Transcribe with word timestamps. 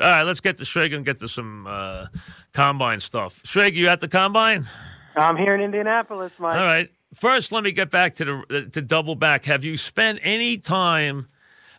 All 0.00 0.08
right, 0.08 0.22
let's 0.24 0.40
get 0.40 0.58
to 0.58 0.64
Schrager 0.64 0.96
and 0.96 1.04
get 1.04 1.20
to 1.20 1.28
some 1.28 1.66
uh, 1.68 2.06
combine 2.52 3.00
stuff. 3.00 3.40
Schrager, 3.44 3.74
you 3.74 3.88
at 3.88 4.00
the 4.00 4.08
combine? 4.08 4.66
I'm 5.16 5.36
here 5.36 5.54
in 5.54 5.60
Indianapolis, 5.60 6.32
Mike. 6.38 6.56
All 6.56 6.64
right. 6.64 6.90
First, 7.14 7.52
let 7.52 7.62
me 7.62 7.70
get 7.70 7.90
back 7.92 8.16
to 8.16 8.24
the 8.48 8.68
to 8.72 8.82
double 8.82 9.14
back. 9.14 9.44
Have 9.44 9.62
you 9.64 9.76
spent 9.76 10.18
any 10.22 10.56
time 10.58 11.28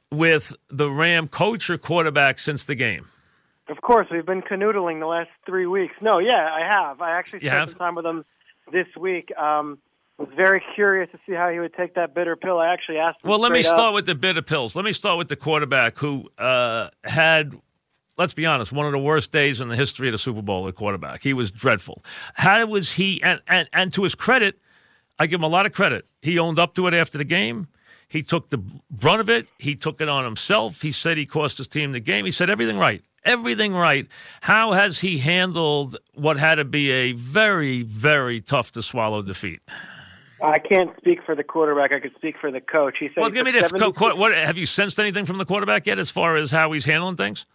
with 0.10 0.56
the 0.70 0.90
Ram 0.90 1.28
coach 1.28 1.70
or 1.70 1.78
quarterback 1.78 2.40
since 2.40 2.64
the 2.64 2.76
game? 2.76 3.08
Of 3.68 3.82
course, 3.82 4.08
we've 4.10 4.26
been 4.26 4.44
canoodling 4.44 5.00
the 5.02 5.08
last 5.08 5.32
three 5.46 5.66
weeks. 5.66 5.96
No, 6.02 6.20
yeah, 6.20 6.50
I 6.54 6.62
have. 6.66 7.02
I 7.02 7.12
actually 7.12 7.40
You 7.42 7.50
spent 7.50 7.60
have? 7.60 7.70
some 7.72 7.80
time 7.80 7.96
with 7.96 8.06
him 8.06 8.24
this 8.72 8.88
week. 8.98 9.36
Um, 9.38 9.80
was 10.18 10.30
very 10.38 10.64
curious 10.76 11.12
to 11.12 11.20
see 11.26 11.34
how 11.34 11.50
he 11.50 11.60
would 11.60 11.74
take 11.74 11.96
that 11.96 12.14
bitter 12.16 12.38
pill. 12.38 12.60
I 12.60 12.72
actually 12.72 13.00
asked 13.00 13.18
him. 13.22 13.30
Well, 13.30 13.40
let 13.40 13.52
me 13.52 13.62
straight 13.62 13.72
up. 13.72 13.78
start 13.78 13.94
with 13.96 14.06
the 14.06 14.16
bitter 14.16 14.42
pills. 14.42 14.74
Let 14.74 14.86
me 14.86 14.94
start 14.94 15.18
with 15.18 15.28
the 15.28 15.36
quarterback 15.36 15.98
who 15.98 16.30
uh, 16.38 16.90
had, 17.04 17.54
let's 18.18 18.34
be 18.34 18.46
honest, 18.46 18.72
one 18.72 18.86
of 18.86 18.92
the 18.92 19.00
worst 19.00 19.32
days 19.32 19.62
in 19.62 19.68
the 19.68 19.76
history 19.76 20.08
of 20.08 20.12
the 20.14 20.18
Super 20.18 20.42
Bowl 20.42 20.68
at 20.68 20.76
quarterback. 20.76 21.22
He 21.22 21.34
was 21.34 21.52
dreadful. 21.52 22.04
How 22.36 22.66
was 22.66 22.94
he? 22.94 23.22
And, 23.24 23.42
and, 23.48 23.68
and 23.74 23.94
to 23.94 24.04
his 24.04 24.16
credit, 24.16 24.60
I 25.20 25.28
give 25.28 25.40
him 25.40 25.44
a 25.44 25.50
lot 25.50 25.66
of 25.66 25.74
credit. 25.74 26.06
He 26.22 26.40
owned 26.40 26.60
up 26.60 26.76
to 26.76 26.88
it 26.88 26.94
after 26.94 27.18
the 27.18 27.24
game. 27.24 27.68
He 28.08 28.22
took 28.22 28.50
the 28.50 28.58
brunt 28.90 29.22
of 29.22 29.30
it. 29.30 29.48
He 29.58 29.76
took 29.76 30.00
it 30.00 30.10
on 30.10 30.24
himself. 30.24 30.82
He 30.82 30.92
said 30.92 31.18
he 31.18 31.26
cost 31.26 31.58
his 31.58 31.68
team 31.68 31.92
the 31.92 32.00
game. 32.00 32.26
He 32.26 32.32
said 32.32 32.50
everything 32.50 32.78
right. 32.78 33.04
Everything 33.24 33.74
right. 33.74 34.08
How 34.42 34.74
has 34.74 35.00
he 35.00 35.18
handled 35.18 35.98
what 36.14 36.38
had 36.38 36.56
to 36.56 36.66
be 36.66 36.92
a 36.92 37.14
very, 37.14 37.82
very 37.82 38.40
tough 38.40 38.72
to 38.74 38.84
swallow 38.84 39.24
defeat? 39.24 39.62
I 40.44 40.60
can't 40.60 40.96
speak 40.98 41.24
for 41.26 41.34
the 41.34 41.44
quarterback. 41.44 41.92
I 41.92 42.00
could 42.00 42.14
speak 42.16 42.36
for 42.40 42.52
the 42.52 42.62
coach. 42.62 42.98
He 43.00 43.08
said. 43.08 43.18
Well, 43.18 43.30
he 43.30 43.36
give 43.36 43.46
me 43.46 43.52
this. 43.52 43.70
76 43.70 43.98
Co- 43.98 44.16
what, 44.16 44.34
have 44.34 44.58
you 44.58 44.68
sensed 44.68 45.00
anything 45.00 45.26
from 45.26 45.40
the 45.40 45.46
quarterback 45.46 45.88
yet 45.88 45.98
as 45.98 46.12
far 46.12 46.36
as 46.36 46.52
how 46.52 46.72
he's 46.74 46.86
handling 46.86 47.16
things? 47.16 47.46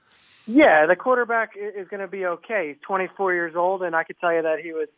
Yeah, 0.47 0.87
the 0.87 0.97
quarterback 0.97 1.53
is 1.57 1.89
going 1.89 2.01
to 2.01 2.09
be 2.09 2.27
okay. 2.27 2.69
He's 2.69 2.83
24 2.83 3.35
years 3.35 3.57
old, 3.57 3.83
and 3.83 3.95
I 3.95 4.05
could 4.05 4.19
tell 4.21 4.33
you 4.33 4.43
that 4.43 4.61
he 4.61 4.73
was 4.73 4.89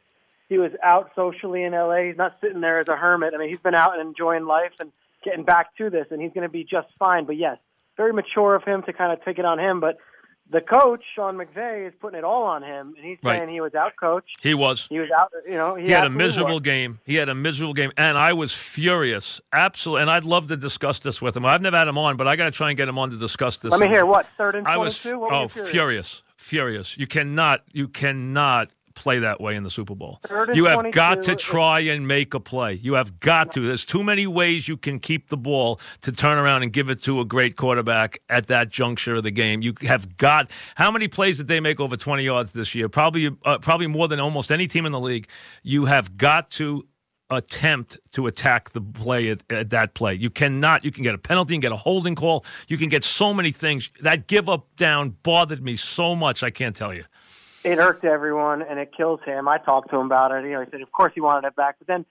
he 0.48 0.58
was 0.58 0.72
out 0.82 1.10
socially 1.14 1.62
in 1.62 1.72
LA. 1.72 2.02
He's 2.02 2.16
not 2.16 2.36
sitting 2.40 2.60
there 2.60 2.78
as 2.78 2.88
a 2.88 2.96
hermit. 2.96 3.32
I 3.34 3.38
mean, 3.38 3.48
he's 3.48 3.60
been 3.60 3.74
out 3.74 3.98
and 3.98 4.06
enjoying 4.06 4.44
life 4.44 4.72
and 4.80 4.92
getting 5.24 5.44
back 5.44 5.74
to 5.76 5.88
this, 5.88 6.06
and 6.10 6.20
he's 6.20 6.32
going 6.32 6.46
to 6.46 6.52
be 6.52 6.64
just 6.64 6.88
fine. 6.98 7.24
But 7.24 7.36
yes, 7.36 7.58
very 7.96 8.12
mature 8.12 8.54
of 8.54 8.64
him 8.64 8.82
to 8.82 8.92
kind 8.92 9.12
of 9.12 9.24
take 9.24 9.38
it 9.38 9.44
on 9.44 9.58
him. 9.58 9.80
But 9.80 9.96
the 10.50 10.60
coach, 10.60 11.02
Sean 11.14 11.36
McVay, 11.36 11.88
is 11.88 11.94
putting 12.00 12.18
it 12.18 12.24
all 12.24 12.42
on 12.42 12.62
him, 12.62 12.94
and 12.96 13.04
he's 13.06 13.18
Right. 13.22 13.38
saying 13.38 13.48
he 13.48 13.60
was 13.60 13.74
out 13.74 13.92
coached. 13.98 14.36
He 14.42 14.52
was. 14.54 14.86
He 14.90 14.98
was 14.98 15.08
out. 15.18 15.32
You 15.46 15.54
know, 15.54 15.74
he, 15.76 15.86
He 15.86 15.90
had 15.92 16.04
a 16.04 16.10
miserable 16.10 16.56
was. 16.56 16.62
game. 16.62 16.98
He 17.06 17.14
had 17.14 17.28
a 17.28 17.34
miserable 17.34 17.72
game, 17.74 17.90
and 17.96 18.18
I 18.18 18.32
was 18.34 18.52
furious. 18.52 19.40
Absolutely, 19.52 20.02
and 20.02 20.10
I'd 20.10 20.24
love 20.24 20.48
to 20.48 20.56
discuss 20.56 20.98
this 20.98 21.22
with 21.22 21.36
him. 21.36 21.46
I've 21.46 21.62
never 21.62 21.76
had 21.78 21.88
him 21.88 21.96
on, 21.96 22.16
but 22.16 22.28
I 22.28 22.36
got 22.36 22.44
to 22.44 22.50
try 22.50 22.68
and 22.68 22.76
get 22.76 22.88
him 22.88 22.98
on 22.98 23.10
to 23.10 23.16
discuss 23.16 23.56
this. 23.56 23.70
Let 23.70 23.80
me 23.80 23.88
hear 23.88 24.04
what 24.04 24.26
third 24.36 24.54
and 24.56 24.66
I 24.68 24.74
22. 24.74 25.18
was 25.18 25.20
what 25.20 25.32
oh 25.32 25.48
furious? 25.48 25.70
furious, 25.70 26.22
furious. 26.36 26.98
You 26.98 27.06
cannot, 27.06 27.62
you 27.72 27.88
cannot 27.88 28.68
play 28.94 29.18
that 29.20 29.40
way 29.40 29.56
in 29.56 29.62
the 29.62 29.70
Super 29.70 29.94
Bowl. 29.94 30.20
You 30.54 30.66
have 30.66 30.92
got 30.92 31.22
to 31.24 31.36
try 31.36 31.80
and 31.80 32.06
make 32.06 32.34
a 32.34 32.40
play. 32.40 32.74
You 32.74 32.94
have 32.94 33.20
got 33.20 33.52
to. 33.54 33.60
There's 33.60 33.84
too 33.84 34.02
many 34.02 34.26
ways 34.26 34.68
you 34.68 34.76
can 34.76 34.98
keep 34.98 35.28
the 35.28 35.36
ball 35.36 35.80
to 36.02 36.12
turn 36.12 36.38
around 36.38 36.62
and 36.62 36.72
give 36.72 36.88
it 36.88 37.02
to 37.04 37.20
a 37.20 37.24
great 37.24 37.56
quarterback 37.56 38.20
at 38.28 38.46
that 38.48 38.68
juncture 38.68 39.16
of 39.16 39.22
the 39.22 39.30
game. 39.30 39.62
You 39.62 39.74
have 39.82 40.16
got. 40.16 40.50
How 40.74 40.90
many 40.90 41.08
plays 41.08 41.38
did 41.38 41.48
they 41.48 41.60
make 41.60 41.80
over 41.80 41.96
20 41.96 42.22
yards 42.22 42.52
this 42.52 42.74
year? 42.74 42.88
Probably, 42.88 43.30
uh, 43.44 43.58
probably 43.58 43.86
more 43.86 44.08
than 44.08 44.20
almost 44.20 44.52
any 44.52 44.66
team 44.66 44.86
in 44.86 44.92
the 44.92 45.00
league. 45.00 45.28
You 45.62 45.86
have 45.86 46.16
got 46.16 46.50
to 46.52 46.86
attempt 47.32 47.98
to 48.12 48.26
attack 48.26 48.70
the 48.70 48.80
play 48.80 49.30
at, 49.30 49.40
at 49.50 49.70
that 49.70 49.94
play. 49.94 50.14
You 50.14 50.30
cannot. 50.30 50.84
You 50.84 50.92
can 50.92 51.02
get 51.02 51.14
a 51.14 51.18
penalty, 51.18 51.54
and 51.54 51.62
get 51.62 51.72
a 51.72 51.76
holding 51.76 52.14
call, 52.14 52.44
you 52.68 52.78
can 52.78 52.88
get 52.88 53.04
so 53.04 53.32
many 53.32 53.50
things. 53.50 53.90
That 54.00 54.26
give 54.26 54.48
up 54.48 54.76
down 54.76 55.16
bothered 55.22 55.62
me 55.62 55.76
so 55.76 56.14
much. 56.14 56.42
I 56.42 56.50
can't 56.50 56.76
tell 56.76 56.94
you. 56.94 57.04
It 57.64 57.78
irked 57.78 58.04
everyone 58.04 58.62
and 58.62 58.78
it 58.78 58.92
kills 58.96 59.20
him. 59.24 59.48
I 59.48 59.58
talked 59.58 59.90
to 59.90 59.96
him 59.96 60.06
about 60.06 60.32
it. 60.32 60.44
You 60.44 60.52
know, 60.52 60.60
he 60.60 60.70
said, 60.70 60.80
of 60.80 60.92
course 60.92 61.12
he 61.14 61.20
wanted 61.20 61.46
it 61.46 61.56
back, 61.56 61.76
but 61.78 61.86
then 61.86 62.04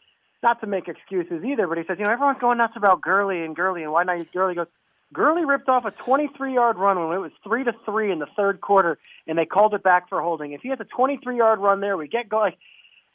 not 0.44 0.62
to 0.62 0.68
make 0.68 0.88
excuses 0.88 1.44
either. 1.44 1.68
But 1.68 1.78
he 1.78 1.84
says, 1.86 1.98
you 2.00 2.06
know, 2.06 2.12
everyone's 2.12 2.40
going 2.40 2.58
nuts 2.58 2.74
about 2.76 3.02
Gurley 3.02 3.44
and 3.44 3.56
Gurley 3.56 3.84
and 3.84 3.92
why 3.92 4.04
not 4.04 4.18
use 4.18 4.28
Gurley? 4.34 4.54
He 4.54 4.56
goes, 4.56 4.68
Gurley 5.14 5.44
ripped 5.44 5.68
off 5.68 5.86
a 5.86 5.92
23-yard 5.92 6.78
run 6.78 6.98
when 6.98 7.18
it 7.18 7.20
was 7.20 7.34
three 7.44 7.66
to 7.66 7.74
three 7.86 8.12
in 8.12 8.20
the 8.20 8.28
third 8.38 8.62
quarter, 8.62 8.98
and 9.28 9.38
they 9.38 9.46
called 9.46 9.74
it 9.74 9.84
back 9.84 10.08
for 10.08 10.22
holding. 10.22 10.54
If 10.54 10.62
he 10.62 10.70
had 10.70 10.80
a 10.80 10.86
23-yard 10.86 11.60
run 11.60 11.82
there, 11.82 11.98
we 11.98 12.08
get 12.08 12.30
going. 12.30 12.54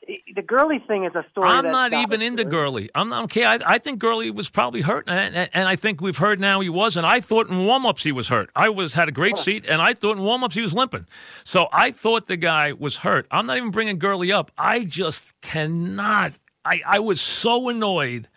The 0.07 0.43
Gurley 0.43 0.79
thing 0.79 1.05
is 1.05 1.15
a 1.15 1.25
story. 1.31 1.49
I'm 1.49 1.65
not 1.65 1.93
even 1.93 2.23
into 2.23 2.45
good. 2.45 2.51
Gurley. 2.51 2.91
I'm 2.95 3.09
not 3.09 3.25
okay. 3.25 3.45
I, 3.45 3.59
I 3.67 3.79
think 3.79 3.99
Gurley 3.99 4.31
was 4.31 4.49
probably 4.49 4.83
hurt, 4.83 5.05
and, 5.09 5.35
and, 5.35 5.51
and 5.53 5.69
I 5.69 5.75
think 5.75 6.01
we've 6.01 6.19
heard 6.19 6.39
now 6.39 6.61
he 6.61 6.69
was. 6.69 6.97
And 6.97 7.05
I 7.05 7.21
thought 7.21 7.49
in 7.49 7.65
warm-ups 7.65 8.05
he 8.05 8.13
was 8.13 8.29
hurt. 8.29 8.51
I 8.55 8.69
was 8.69 8.95
had 8.95 9.09
a 9.09 9.13
great 9.13 9.37
seat, 9.37 9.65
and 9.69 9.83
I 9.83 9.95
thought 9.95 10.17
in 10.17 10.23
warm-ups 10.23 10.55
he 10.55 10.61
was 10.61 10.73
limping. 10.73 11.07
So 11.43 11.67
I 11.73 11.91
thought 11.91 12.29
the 12.29 12.37
guy 12.37 12.73
was 12.73 12.99
hurt. 12.99 13.27
I'm 13.31 13.47
not 13.47 13.57
even 13.57 13.71
bringing 13.71 13.99
Gurley 13.99 14.31
up. 14.31 14.53
I 14.57 14.85
just 14.85 15.25
cannot. 15.41 16.35
I, 16.65 16.83
I 16.87 16.99
was 17.01 17.21
so 17.21 17.69
annoyed 17.69 18.29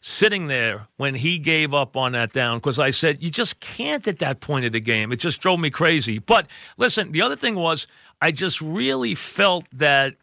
sitting 0.00 0.46
there 0.46 0.86
when 0.96 1.14
he 1.14 1.38
gave 1.38 1.74
up 1.74 1.96
on 1.96 2.12
that 2.12 2.32
down 2.32 2.58
because 2.58 2.78
I 2.78 2.90
said, 2.90 3.22
you 3.22 3.30
just 3.30 3.60
can't 3.60 4.06
at 4.06 4.20
that 4.20 4.40
point 4.40 4.64
of 4.64 4.72
the 4.72 4.80
game. 4.80 5.12
It 5.12 5.16
just 5.16 5.40
drove 5.40 5.58
me 5.58 5.70
crazy. 5.70 6.18
But 6.20 6.46
listen, 6.76 7.12
the 7.12 7.20
other 7.20 7.36
thing 7.36 7.56
was, 7.56 7.86
I 8.20 8.30
just 8.30 8.60
really 8.60 9.14
felt 9.14 9.64
that 9.72 10.14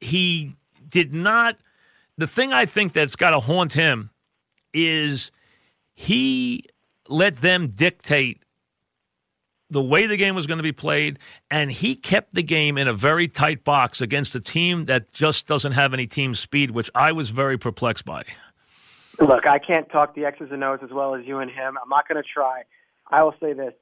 he 0.00 0.54
did 0.88 1.12
not. 1.12 1.56
The 2.16 2.26
thing 2.26 2.52
I 2.52 2.66
think 2.66 2.92
that's 2.92 3.16
got 3.16 3.30
to 3.30 3.40
haunt 3.40 3.72
him 3.72 4.10
is 4.74 5.30
he 5.94 6.64
let 7.08 7.40
them 7.40 7.68
dictate 7.68 8.42
the 9.70 9.82
way 9.82 10.06
the 10.06 10.16
game 10.16 10.34
was 10.34 10.46
going 10.46 10.58
to 10.58 10.62
be 10.62 10.72
played, 10.72 11.18
and 11.50 11.70
he 11.70 11.94
kept 11.94 12.32
the 12.34 12.42
game 12.42 12.78
in 12.78 12.88
a 12.88 12.94
very 12.94 13.28
tight 13.28 13.64
box 13.64 14.00
against 14.00 14.34
a 14.34 14.40
team 14.40 14.86
that 14.86 15.12
just 15.12 15.46
doesn't 15.46 15.72
have 15.72 15.92
any 15.92 16.06
team 16.06 16.34
speed, 16.34 16.70
which 16.70 16.90
I 16.94 17.12
was 17.12 17.30
very 17.30 17.58
perplexed 17.58 18.04
by. 18.04 18.24
Look, 19.20 19.46
I 19.46 19.58
can't 19.58 19.88
talk 19.90 20.14
the 20.14 20.24
X's 20.24 20.48
and 20.50 20.64
O's 20.64 20.78
as 20.82 20.90
well 20.90 21.14
as 21.14 21.26
you 21.26 21.38
and 21.38 21.50
him. 21.50 21.76
I'm 21.82 21.88
not 21.88 22.08
going 22.08 22.22
to 22.22 22.28
try. 22.28 22.62
I 23.10 23.22
will 23.22 23.34
say 23.40 23.52
this. 23.52 23.74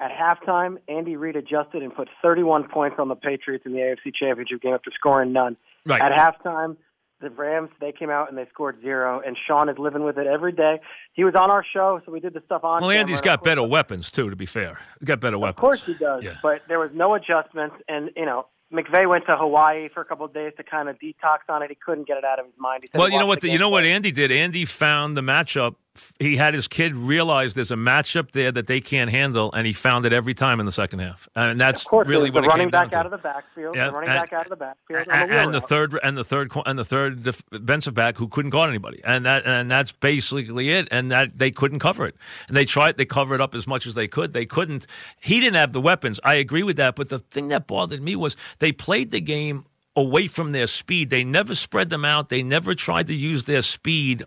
At 0.00 0.10
halftime, 0.12 0.76
Andy 0.88 1.16
Reid 1.16 1.34
adjusted 1.36 1.82
and 1.82 1.94
put 1.94 2.08
31 2.22 2.68
points 2.68 2.96
on 3.00 3.08
the 3.08 3.16
Patriots 3.16 3.64
in 3.66 3.72
the 3.72 3.78
AFC 3.78 4.14
Championship 4.14 4.60
game 4.62 4.72
after 4.74 4.90
scoring 4.94 5.32
none. 5.32 5.56
Right. 5.84 6.00
At 6.00 6.12
halftime, 6.12 6.76
the 7.20 7.30
Rams, 7.30 7.70
they 7.80 7.90
came 7.90 8.08
out 8.08 8.28
and 8.28 8.38
they 8.38 8.46
scored 8.52 8.80
zero, 8.80 9.20
and 9.26 9.36
Sean 9.46 9.68
is 9.68 9.76
living 9.76 10.04
with 10.04 10.16
it 10.16 10.28
every 10.28 10.52
day. 10.52 10.80
He 11.14 11.24
was 11.24 11.34
on 11.34 11.50
our 11.50 11.64
show, 11.64 12.00
so 12.06 12.12
we 12.12 12.20
did 12.20 12.32
the 12.32 12.42
stuff 12.46 12.62
on 12.62 12.80
Well, 12.82 12.92
Andy's 12.92 13.18
and 13.18 13.24
got 13.24 13.42
better 13.42 13.64
weapons 13.64 14.08
too. 14.08 14.30
To 14.30 14.36
be 14.36 14.46
fair, 14.46 14.78
He's 15.00 15.06
got 15.06 15.18
better 15.18 15.36
weapons. 15.38 15.56
Of 15.56 15.60
course 15.60 15.84
he 15.84 15.94
does, 15.94 16.22
Yeah. 16.22 16.34
but 16.44 16.62
there 16.68 16.78
was 16.78 16.90
no 16.94 17.14
adjustments, 17.14 17.74
and, 17.88 18.10
you 18.16 18.24
know, 18.24 18.46
McVay 18.72 19.08
went 19.08 19.24
to 19.26 19.36
Hawaii 19.36 19.88
for 19.88 20.00
a 20.02 20.04
couple 20.04 20.26
of 20.26 20.34
days 20.34 20.52
to 20.58 20.62
kind 20.62 20.88
of 20.88 20.96
detox 21.00 21.38
on 21.48 21.62
it. 21.62 21.70
He 21.70 21.74
couldn't 21.74 22.06
get 22.06 22.18
it 22.18 22.24
out 22.24 22.38
of 22.38 22.44
his 22.46 22.54
mind. 22.58 22.82
He 22.84 22.88
said 22.88 22.98
Well, 22.98 23.08
you 23.08 23.18
know 23.18 23.26
what? 23.26 23.40
The, 23.40 23.48
you 23.48 23.58
know 23.58 23.70
what. 23.70 23.84
Andy 23.84 24.12
did. 24.12 24.30
Andy 24.30 24.64
found 24.66 25.16
the 25.16 25.22
matchup. 25.22 25.76
He 26.18 26.36
had 26.36 26.54
his 26.54 26.68
kid 26.68 26.94
realize 26.96 27.54
there's 27.54 27.70
a 27.70 27.76
matchup 27.76 28.32
there 28.32 28.50
that 28.52 28.66
they 28.66 28.80
can't 28.80 29.10
handle, 29.10 29.52
and 29.52 29.66
he 29.66 29.72
found 29.72 30.06
it 30.06 30.12
every 30.12 30.34
time 30.34 30.60
in 30.60 30.66
the 30.66 30.72
second 30.72 30.98
half. 31.00 31.28
And 31.34 31.60
that's 31.60 31.82
Of 31.82 31.88
course, 31.88 32.08
really 32.08 32.30
what 32.30 32.42
the 32.42 32.46
it 32.46 32.48
running 32.48 32.66
came 32.66 32.70
back 32.70 32.92
out 32.92 33.02
to. 33.02 33.06
of 33.06 33.10
the 33.12 33.18
backfield, 33.18 33.76
Yeah, 33.76 33.86
the 33.88 33.92
running 33.92 34.10
and- 34.10 34.18
back 34.20 34.32
out 34.32 34.46
of 34.46 34.50
the 34.50 34.56
backfield, 34.56 35.06
and, 35.10 35.30
and, 35.30 35.54
the, 35.54 35.60
the 35.60 35.66
third 35.66 35.98
and 36.02 36.16
the 36.18 36.24
third 36.24 36.52
and 36.66 36.78
the 36.78 36.84
third 36.84 37.22
defensive 37.22 37.94
back 37.94 38.16
who 38.18 38.28
couldn't 38.28 38.50
guard 38.50 38.68
anybody, 38.70 39.00
and 39.04 39.24
that 39.26 39.46
and 39.46 39.70
that's 39.70 39.92
basically 39.92 40.70
it. 40.70 40.88
And 40.90 41.10
that 41.10 41.38
they 41.38 41.50
couldn't 41.50 41.78
cover 41.78 42.06
it, 42.06 42.16
and 42.48 42.56
they 42.56 42.64
tried 42.64 42.96
they 42.96 43.04
cover 43.04 43.34
it 43.34 43.40
up 43.40 43.54
as 43.54 43.66
much 43.66 43.86
as 43.86 43.94
they 43.94 44.08
could. 44.08 44.32
They 44.32 44.46
couldn't. 44.46 44.86
He 45.20 45.40
didn't 45.40 45.56
have 45.56 45.72
the 45.72 45.80
weapons. 45.80 46.20
I 46.24 46.34
agree 46.34 46.62
with 46.62 46.76
that. 46.76 46.96
But 46.96 47.08
the 47.08 47.18
thing 47.20 47.48
that 47.48 47.66
bothered 47.66 48.02
me 48.02 48.16
was 48.16 48.36
they 48.58 48.72
played 48.72 49.10
the 49.10 49.20
game 49.20 49.64
away 49.96 50.26
from 50.28 50.52
their 50.52 50.66
speed. 50.68 51.10
They 51.10 51.24
never 51.24 51.54
spread 51.56 51.90
them 51.90 52.04
out. 52.04 52.28
They 52.28 52.42
never 52.42 52.74
tried 52.74 53.08
to 53.08 53.14
use 53.14 53.44
their 53.44 53.62
speed. 53.62 54.22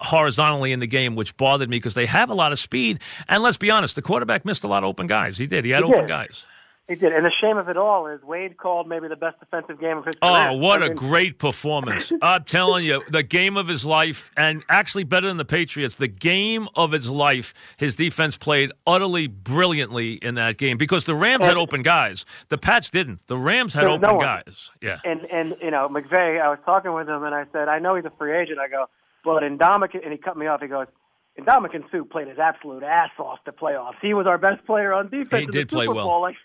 Horizontally 0.00 0.72
in 0.72 0.80
the 0.80 0.86
game, 0.86 1.14
which 1.14 1.36
bothered 1.36 1.68
me 1.68 1.76
because 1.76 1.94
they 1.94 2.06
have 2.06 2.30
a 2.30 2.34
lot 2.34 2.52
of 2.52 2.58
speed. 2.58 3.00
And 3.28 3.42
let's 3.42 3.56
be 3.56 3.70
honest, 3.70 3.94
the 3.94 4.02
quarterback 4.02 4.44
missed 4.44 4.64
a 4.64 4.68
lot 4.68 4.82
of 4.82 4.88
open 4.88 5.06
guys. 5.06 5.38
He 5.38 5.46
did. 5.46 5.64
He 5.64 5.70
had 5.70 5.84
He 5.84 5.90
open 5.90 6.02
did. 6.02 6.08
guys. 6.08 6.46
He 6.88 6.96
did, 6.96 7.12
and 7.12 7.24
the 7.24 7.32
shame 7.40 7.58
of 7.58 7.68
it 7.68 7.76
all 7.76 8.08
is 8.08 8.20
Wade 8.24 8.56
called 8.56 8.88
maybe 8.88 9.06
the 9.06 9.16
best 9.16 9.38
defensive 9.38 9.80
game 9.80 9.98
of 9.98 10.04
his 10.04 10.16
oh, 10.20 10.28
career. 10.28 10.48
Oh, 10.48 10.54
what 10.54 10.82
I 10.82 10.86
a 10.86 10.88
mean, 10.88 10.98
great 10.98 11.38
performance. 11.38 12.12
I'm 12.22 12.42
telling 12.42 12.84
you, 12.84 13.04
the 13.08 13.22
game 13.22 13.56
of 13.56 13.68
his 13.68 13.86
life, 13.86 14.32
and 14.36 14.64
actually 14.68 15.04
better 15.04 15.28
than 15.28 15.36
the 15.36 15.44
Patriots, 15.44 15.94
the 15.94 16.08
game 16.08 16.68
of 16.74 16.90
his 16.90 17.08
life, 17.08 17.54
his 17.76 17.94
defense 17.94 18.36
played 18.36 18.72
utterly 18.84 19.28
brilliantly 19.28 20.14
in 20.14 20.34
that 20.34 20.58
game 20.58 20.76
because 20.76 21.04
the 21.04 21.14
Rams 21.14 21.44
had 21.44 21.56
open 21.56 21.82
guys. 21.82 22.24
The 22.48 22.58
Pats 22.58 22.90
didn't. 22.90 23.20
The 23.28 23.38
Rams 23.38 23.74
had 23.74 23.84
open 23.84 24.00
no 24.00 24.20
guys. 24.20 24.70
Yeah. 24.80 24.98
And 25.04 25.20
and 25.26 25.54
you 25.62 25.70
know 25.70 25.88
McVay, 25.88 26.42
I 26.42 26.48
was 26.48 26.58
talking 26.64 26.92
with 26.92 27.08
him, 27.08 27.22
and 27.22 27.34
I 27.34 27.44
said, 27.52 27.68
I 27.68 27.78
know 27.78 27.94
he's 27.94 28.04
a 28.04 28.12
free 28.18 28.36
agent. 28.36 28.58
I 28.58 28.66
go, 28.68 28.86
but 29.24 29.42
Ndamukong, 29.42 30.02
and 30.02 30.12
he 30.12 30.18
cut 30.18 30.36
me 30.36 30.46
off. 30.46 30.60
He 30.60 30.68
goes, 30.68 30.86
Ndamukong 31.38 31.90
Suh 31.90 32.04
played 32.04 32.28
his 32.28 32.38
absolute 32.38 32.82
ass 32.82 33.10
off 33.18 33.38
the 33.46 33.52
playoffs. 33.52 33.96
He 34.02 34.14
was 34.14 34.26
our 34.26 34.38
best 34.38 34.64
player 34.66 34.92
on 34.92 35.08
defense. 35.08 35.30
He 35.30 35.44
in 35.44 35.50
did 35.50 35.68
the 35.68 35.76
play 35.76 35.86
Super 35.86 35.94
well. 35.94 36.06
Bowl. 36.06 36.20
Like, 36.22 36.36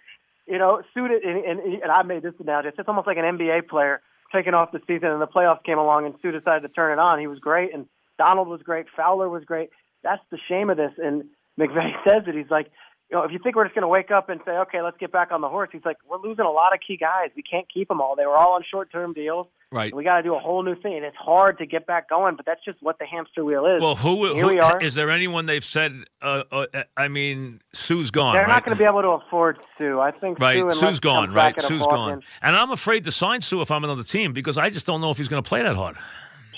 you 0.47 0.57
know, 0.57 0.81
suited, 0.94 1.24
and, 1.24 1.44
and, 1.44 1.59
and 1.81 1.91
I 1.91 2.03
made 2.03 2.24
this 2.24 2.33
analogy. 2.39 2.69
It's 2.69 2.88
almost 2.88 3.07
like 3.07 3.18
an 3.18 3.25
NBA 3.38 3.68
player 3.68 4.01
taking 4.33 4.53
off 4.53 4.71
the 4.71 4.79
season, 4.88 5.09
and 5.09 5.21
the 5.21 5.27
playoffs 5.27 5.63
came 5.63 5.77
along, 5.77 6.06
and 6.06 6.15
Suh 6.21 6.31
decided 6.31 6.62
to 6.68 6.74
turn 6.74 6.97
it 6.97 7.01
on. 7.01 7.19
He 7.19 7.27
was 7.27 7.39
great, 7.39 7.74
and 7.74 7.85
Donald 8.18 8.47
was 8.47 8.62
great. 8.62 8.85
Fowler 8.95 9.30
was 9.30 9.44
great. 9.44 9.69
That's 10.03 10.21
the 10.31 10.38
shame 10.47 10.69
of 10.69 10.77
this. 10.77 10.91
And 10.97 11.25
McVay 11.59 11.91
says 12.07 12.23
it. 12.27 12.35
He's 12.35 12.50
like, 12.50 12.71
you 13.09 13.15
know, 13.15 13.24
if 13.24 13.31
you 13.31 13.39
think 13.39 13.56
we're 13.56 13.63
just 13.63 13.74
going 13.75 13.83
to 13.83 13.88
wake 13.88 14.12
up 14.12 14.30
and 14.30 14.42
say, 14.45 14.51
okay, 14.51 14.81
let's 14.81 14.98
get 14.98 15.13
back 15.13 15.31
on 15.31 15.39
the 15.39 15.48
horse, 15.48 15.69
he's 15.71 15.86
like, 15.86 15.98
we're 16.09 16.18
losing 16.18 16.44
a 16.44 16.51
lot 16.51 16.74
of 16.74 16.80
key 16.86 16.98
guys. 16.98 17.30
We 17.38 17.42
can't 17.42 17.65
keep 17.74 17.88
them 17.88 18.01
all. 18.01 18.18
They 18.18 18.25
were 18.25 18.36
all 18.36 18.56
on 18.56 18.63
short-term 18.63 19.13
deals. 19.13 19.48
Right. 19.71 19.94
We 19.95 20.04
got 20.04 20.18
to 20.18 20.24
do 20.24 20.36
a 20.36 20.39
whole 20.39 20.62
new 20.62 20.75
thing. 20.75 20.95
And 20.95 21.06
it's 21.06 21.15
hard 21.15 21.57
to 21.59 21.65
get 21.65 21.86
back 21.86 22.09
going, 22.09 22.36
but 22.36 22.45
that's 22.45 22.63
just 22.65 22.81
what 22.81 23.00
the 23.00 23.06
hamster 23.06 23.45
wheel 23.45 23.65
is. 23.65 23.81
Well, 23.81 23.95
who, 23.95 24.33
Here 24.33 24.44
who 24.44 24.48
we 24.50 24.59
are. 24.59 24.81
is 24.81 24.95
there 24.95 25.09
anyone 25.09 25.45
they've 25.45 25.63
said? 25.63 26.04
Uh, 26.21 26.44
uh, 26.51 26.65
I 26.98 27.07
mean, 27.07 27.62
Suh's 27.74 28.12
gone. 28.12 28.33
They're 28.33 28.44
right? 28.44 28.50
not 28.50 28.65
going 28.65 28.75
to 28.75 28.81
be 28.81 28.86
able 28.88 29.01
to 29.01 29.25
afford 29.25 29.59
Suh. 29.77 30.00
I 30.00 30.12
think 30.12 30.39
Right, 30.39 30.59
Suh 30.71 30.89
Suh's 30.89 31.00
gone. 31.00 31.31
Right, 31.31 31.59
Suh's 31.62 31.86
gone, 31.86 32.24
and 32.42 32.56
I'm 32.56 32.71
afraid 32.71 33.06
to 33.06 33.12
sign 33.12 33.42
Suh 33.42 33.62
if 33.62 33.71
I'm 33.71 33.83
another 33.83 34.04
team 34.04 34.33
because 34.33 34.57
I 34.57 34.69
just 34.69 34.86
don't 34.86 35.01
know 35.01 35.12
if 35.12 35.18
he's 35.18 35.27
going 35.27 35.42
to 35.42 35.48
play 35.48 35.62
that 35.62 35.75
hard. 35.75 35.95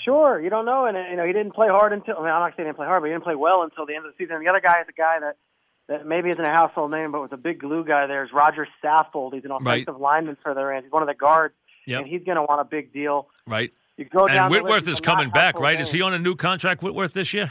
Sure, 0.04 0.40
you 0.40 0.48
don't 0.48 0.64
know, 0.64 0.86
and 0.86 0.96
you 1.10 1.16
know 1.16 1.26
he 1.26 1.32
didn't 1.32 1.52
play 1.52 1.68
hard 1.68 1.92
until. 1.92 2.16
I 2.16 2.20
mean, 2.20 2.32
I'm 2.32 2.40
not 2.40 2.56
saying 2.56 2.64
he 2.64 2.64
didn't 2.64 2.76
play 2.76 2.86
hard, 2.86 3.02
but 3.02 3.08
he 3.08 3.12
didn't 3.12 3.24
play 3.24 3.34
well 3.34 3.62
until 3.62 3.86
the 3.86 3.94
end 3.94 4.06
of 4.06 4.12
the 4.12 4.16
season. 4.16 4.36
And 4.36 4.44
the 4.44 4.48
other 4.48 4.60
guy 4.60 4.80
is 4.80 4.86
a 4.88 4.92
guy 4.92 5.20
that 5.20 5.36
that 5.90 6.06
maybe 6.06 6.30
isn't 6.30 6.44
a 6.44 6.48
household 6.50 6.92
name, 6.92 7.10
but 7.10 7.20
was 7.20 7.32
a 7.32 7.36
big 7.36 7.58
glue 7.58 7.84
guy. 7.84 8.06
there 8.06 8.24
is 8.24 8.32
Roger 8.32 8.66
Saffold. 8.82 9.34
He's 9.34 9.44
an 9.44 9.50
Right. 9.50 9.82
offensive 9.82 10.00
lineman 10.00 10.36
for 10.40 10.54
the 10.54 10.64
Rams. 10.64 10.84
He's 10.84 10.92
one 10.92 11.02
of 11.02 11.08
the 11.08 11.14
guards, 11.14 11.54
Yep. 11.86 11.98
and 12.02 12.08
he's 12.08 12.22
going 12.22 12.36
to 12.36 12.42
want 12.42 12.60
a 12.60 12.64
big 12.64 12.92
deal. 12.92 13.28
Right, 13.46 13.72
You 13.96 14.04
go 14.04 14.28
down 14.28 14.36
and 14.36 14.54
the 14.54 14.62
Whitworth 14.62 14.86
is 14.86 15.00
coming 15.00 15.30
back. 15.30 15.58
Right, 15.58 15.80
is 15.80 15.90
he 15.90 16.00
on 16.00 16.14
a 16.14 16.18
new 16.18 16.36
contract? 16.36 16.80
Whitworth 16.82 17.12
this 17.12 17.34
year, 17.34 17.50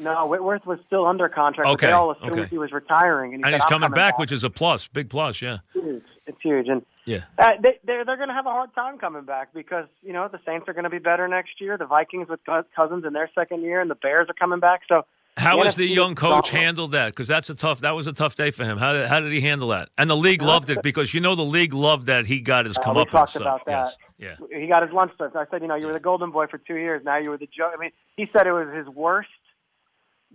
No, 0.00 0.26
Whitworth 0.26 0.66
was 0.66 0.80
still 0.86 1.06
under 1.06 1.28
contract. 1.28 1.70
Okay, 1.70 1.86
they 1.86 1.92
all 1.92 2.10
assumed 2.10 2.32
okay. 2.32 2.46
he 2.46 2.58
was 2.58 2.72
retiring, 2.72 3.34
and, 3.34 3.44
he 3.44 3.52
and 3.52 3.52
said, 3.52 3.54
he's 3.54 3.62
"I'm 3.64 3.68
coming 3.80 3.90
back, 3.90 4.12
back, 4.14 4.18
which 4.18 4.32
is 4.32 4.42
a 4.44 4.50
plus, 4.50 4.88
big 4.88 5.08
plus. 5.08 5.40
Yeah, 5.40 5.58
it's 5.74 5.84
huge. 5.84 6.04
It's 6.26 6.42
huge, 6.42 6.68
and 6.68 6.84
yeah. 7.04 7.24
Uh, 7.38 7.52
they, 7.60 7.78
they're 7.84 8.04
they're 8.04 8.16
going 8.16 8.28
to 8.28 8.34
have 8.34 8.46
a 8.46 8.50
hard 8.50 8.74
time 8.74 8.98
coming 8.98 9.22
back 9.22 9.54
because 9.54 9.86
you 10.02 10.12
know 10.12 10.28
the 10.28 10.40
Saints 10.44 10.68
are 10.68 10.72
going 10.72 10.84
to 10.84 10.90
be 10.90 10.98
better 10.98 11.26
next 11.26 11.60
year. 11.60 11.76
The 11.78 11.86
Vikings 11.86 12.28
with 12.28 12.40
Cousins 12.44 13.04
in 13.04 13.12
their 13.12 13.30
second 13.34 13.62
year, 13.62 13.80
and 13.80 13.90
the 13.90 13.94
Bears 13.94 14.28
are 14.28 14.34
coming 14.34 14.60
back. 14.60 14.82
So 14.88 15.04
How 15.38 15.62
has 15.62 15.74
the 15.76 15.86
young 15.86 16.14
coach 16.14 16.50
handled 16.50 16.92
that? 16.92 17.06
Because 17.06 17.28
that's 17.28 17.48
a 17.48 17.54
tough. 17.54 17.80
That 17.80 17.92
was 17.92 18.06
a 18.06 18.12
tough 18.12 18.34
day 18.34 18.50
for 18.50 18.64
him. 18.64 18.76
How 18.78 18.92
did, 18.92 19.08
how 19.08 19.20
did 19.20 19.32
he 19.32 19.40
handle 19.40 19.68
that? 19.68 19.88
And 19.96 20.10
the 20.10 20.16
league 20.16 20.42
loved 20.42 20.68
it 20.70 20.82
because 20.82 21.14
you 21.14 21.20
know 21.20 21.34
the 21.34 21.44
league 21.44 21.72
loved 21.72 22.06
that 22.06 22.26
he 22.26 22.40
got 22.40 22.66
his 22.66 22.76
Uh, 22.76 22.82
come 22.82 22.96
we 22.96 23.02
up. 23.02 23.10
talked 23.10 23.36
about 23.36 23.64
that. 23.66 23.96
Yes. 24.18 24.38
Yeah. 24.50 24.60
he 24.60 24.66
got 24.66 24.82
his 24.82 24.92
lunch 24.92 25.12
served. 25.16 25.36
I 25.36 25.46
said, 25.50 25.62
you 25.62 25.68
know, 25.68 25.76
you 25.76 25.86
were 25.86 25.92
the 25.92 26.00
golden 26.00 26.30
boy 26.30 26.46
for 26.48 26.58
two 26.58 26.76
years. 26.76 27.02
Now 27.04 27.18
you 27.18 27.30
were 27.30 27.38
the 27.38 27.46
joke. 27.46 27.72
I 27.74 27.80
mean, 27.80 27.90
he 28.16 28.28
said 28.32 28.46
it 28.46 28.52
was 28.52 28.68
his 28.74 28.88
worst 28.88 29.28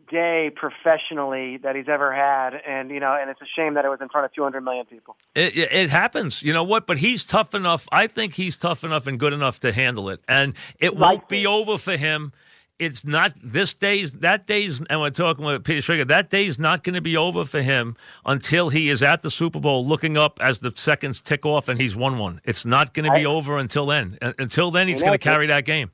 day 0.10 0.52
professionally 0.56 1.58
that 1.58 1.76
he's 1.76 1.88
ever 1.88 2.14
had, 2.14 2.54
and 2.68 2.90
you 2.90 3.00
know, 3.00 3.16
and 3.20 3.30
it's 3.30 3.42
a 3.42 3.46
shame 3.56 3.76
that 3.76 3.86
it 3.86 3.90
was 3.90 4.00
in 4.02 4.10
front 4.10 4.26
of 4.26 4.34
200 4.34 4.62
million 4.62 4.86
people. 4.86 5.16
It, 5.36 5.56
it, 5.58 5.90
happens. 5.90 6.42
You 6.42 6.54
know 6.54 6.64
what? 6.64 6.88
But 6.88 6.98
he's 6.98 7.24
tough 7.24 7.54
enough. 7.54 7.88
I 7.92 8.08
think 8.08 8.34
he's 8.34 8.58
tough 8.58 8.84
enough 8.84 9.08
and 9.08 9.20
good 9.20 9.34
enough 9.34 9.60
to 9.62 9.72
handle 9.72 10.10
it. 10.10 10.22
And 10.28 10.54
it 10.80 10.96
won't 10.96 11.28
be 11.28 11.44
it. 11.44 11.48
over 11.48 11.78
for 11.78 11.96
him. 11.96 12.34
It's 12.84 13.06
not 13.06 13.34
this 13.42 13.74
day's 13.74 14.12
that 14.14 14.48
day's 14.48 14.82
and 14.90 15.02
we're 15.02 15.10
talking 15.10 15.46
with 15.46 15.64
Peter 15.64 15.82
Schrager, 15.82 16.08
that 16.08 16.30
day's 16.30 16.60
not 16.60 16.84
going 16.84 16.96
to 16.96 17.02
be 17.02 17.18
over 17.18 17.44
for 17.46 17.62
him 17.62 17.96
until 18.26 18.70
he 18.70 18.90
is 18.90 19.02
at 19.02 19.22
the 19.22 19.32
Super 19.32 19.60
Bowl 19.60 19.86
looking 19.86 20.18
up 20.18 20.40
as 20.42 20.60
the 20.60 20.72
seconds 20.76 21.20
tick 21.20 21.46
off 21.46 21.70
and 21.70 21.80
he's 21.80 21.96
won 21.96 22.18
one. 22.18 22.42
It's 22.44 22.66
not 22.66 22.94
going 22.94 23.06
to 23.06 23.18
be 23.18 23.26
I- 23.26 23.30
over 23.30 23.58
until 23.58 23.86
then. 23.86 24.18
Uh, 24.22 24.34
Until 24.38 24.72
then 24.72 24.88
he's 24.88 25.02
going 25.02 25.14
to 25.14 25.18
carry 25.18 25.48
that 25.48 25.66
game. 25.66 25.92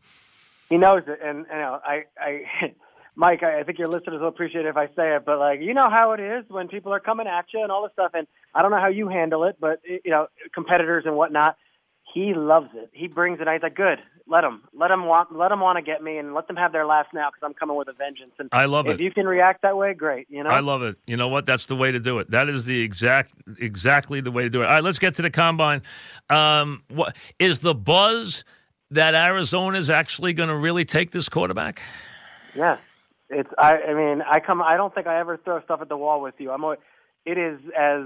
He 0.70 0.78
knows 0.78 1.04
it, 1.08 1.20
and 1.24 1.46
you 1.50 1.58
know, 1.58 1.80
I, 1.84 2.04
I, 2.20 2.44
Mike, 3.16 3.42
I, 3.42 3.62
I 3.62 3.64
think 3.64 3.80
your 3.80 3.88
listeners 3.88 4.22
will 4.22 4.28
appreciate 4.28 4.66
it 4.66 4.70
if 4.70 4.78
I 4.78 4.88
say 4.88 5.16
it, 5.16 5.26
but 5.26 5.40
like, 5.40 5.62
you 5.62 5.74
know 5.74 5.90
how 5.90 6.12
it 6.12 6.20
is 6.20 6.46
when 6.48 6.68
people 6.68 6.94
are 6.94 7.00
coming 7.00 7.28
at 7.28 7.46
you 7.54 7.64
and 7.64 7.72
all 7.72 7.84
this 7.84 7.92
stuff, 7.94 8.12
and 8.14 8.28
I 8.54 8.62
don't 8.62 8.72
know 8.72 8.80
how 8.80 8.88
you 8.88 9.08
handle 9.10 9.44
it, 9.46 9.58
but 9.60 9.82
you 9.84 10.12
know, 10.12 10.28
competitors 10.54 11.04
and 11.06 11.16
whatnot. 11.16 11.58
He 12.14 12.34
loves 12.34 12.70
it. 12.74 12.90
He 12.92 13.08
brings 13.08 13.40
it. 13.40 13.48
He's 13.48 13.62
like, 13.62 13.76
good. 13.76 14.00
Let 14.32 14.42
them, 14.42 14.62
let 14.78 14.90
them 14.90 15.06
want, 15.08 15.36
let 15.36 15.50
them 15.50 15.60
want 15.60 15.78
to 15.78 15.82
get 15.82 16.04
me, 16.04 16.20
and 16.20 16.36
let 16.36 16.48
them 16.48 16.56
have 16.56 16.72
their 16.72 16.86
last 16.86 17.08
now 17.16 17.30
because 17.30 17.42
I'm 17.44 17.56
coming 17.56 17.76
with 17.76 17.88
a 17.88 17.94
vengeance. 17.94 18.30
And 18.38 18.48
I 18.52 18.66
love 18.66 18.88
if 18.88 19.00
it. 19.00 19.02
you 19.02 19.10
can 19.12 19.26
react 19.26 19.64
that 19.64 19.76
way, 19.76 19.96
great. 19.96 20.28
You 20.30 20.44
know, 20.44 20.52
I 20.52 20.60
love 20.60 20.84
it. 20.84 20.98
You 21.08 21.18
know 21.18 21.30
what? 21.30 21.48
That's 21.48 21.66
the 21.66 21.76
way 21.76 21.92
to 21.92 22.00
do 22.00 22.20
it. 22.20 22.30
That 22.30 22.48
is 22.48 22.66
the 22.66 22.80
exact, 22.82 23.34
exactly 23.60 24.22
the 24.22 24.30
way 24.30 24.44
to 24.44 24.50
do 24.50 24.62
it. 24.62 24.66
All 24.66 24.74
right, 24.74 24.84
let's 24.84 25.00
get 25.00 25.16
to 25.16 25.24
the 25.24 25.32
combine. 25.32 25.82
Um, 26.30 26.84
what 26.90 27.16
is 27.40 27.60
the 27.60 27.74
buzz 27.74 28.44
that 28.92 29.16
Arizona 29.16 29.80
is 29.80 29.90
actually 29.90 30.34
going 30.34 30.50
to 30.50 30.56
really 30.56 30.86
take 30.86 31.10
this 31.12 31.28
quarterback? 31.28 31.82
Yes, 32.56 32.80
it's. 33.30 33.50
I. 33.58 33.78
I 33.82 33.94
mean, 33.96 34.22
I 34.22 34.40
come. 34.40 34.62
I 34.62 34.78
don't 34.78 34.94
think 34.94 35.08
I 35.08 35.20
ever 35.20 35.38
throw 35.38 35.60
stuff 35.64 35.82
at 35.82 35.90
the 35.90 35.98
wall 35.98 36.22
with 36.22 36.36
you. 36.38 36.52
I'm. 36.52 36.64
always- 36.64 36.80
It 37.26 37.40
is 37.40 37.60
as 37.76 38.04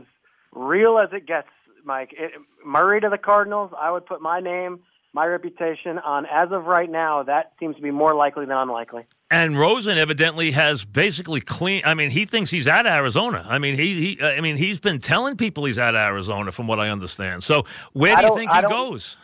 real 0.54 1.00
as 1.00 1.10
it 1.12 1.26
gets, 1.26 1.48
Mike. 1.84 2.14
It, 2.18 2.31
Murray 2.66 3.02
to 3.02 3.10
the 3.10 3.18
Cardinals. 3.18 3.72
I 3.78 3.92
would 3.92 4.06
put 4.06 4.22
my 4.22 4.40
name, 4.40 4.80
my 5.13 5.25
reputation 5.27 6.00
on. 6.00 6.25
As 6.25 6.51
of 6.51 6.65
right 6.65 6.89
now, 6.89 7.24
that 7.24 7.54
seems 7.60 7.75
to 7.75 7.81
be 7.81 7.92
more 7.92 8.15
likely 8.15 8.45
than 8.45 8.57
unlikely. 8.57 9.06
And 9.30 9.57
Rosen 9.57 9.98
evidently 9.98 10.51
has 10.51 10.83
basically 10.86 11.39
clean. 11.42 11.83
I 11.86 11.94
mean, 11.94 12.10
he 12.10 12.25
thinks 12.25 12.50
he's 12.51 12.68
at 12.68 12.86
Arizona. 12.86 13.45
I 13.48 13.60
mean, 13.60 13.75
he, 13.75 14.15
he 14.15 14.21
uh, 14.21 14.30
I 14.30 14.42
mean, 14.42 14.57
he's 14.57 14.80
been 14.80 15.00
telling 15.00 15.38
people 15.38 15.65
he's 15.65 15.77
at 15.77 15.95
Arizona, 15.95 16.51
from 16.51 16.68
what 16.68 16.80
I 16.80 16.89
understand. 16.89 17.44
So, 17.44 17.65
where 17.94 18.15
do 18.15 18.24
you 18.24 18.36
think 18.36 18.51
I 18.51 18.62
he 18.62 18.68
goes? 18.68 19.18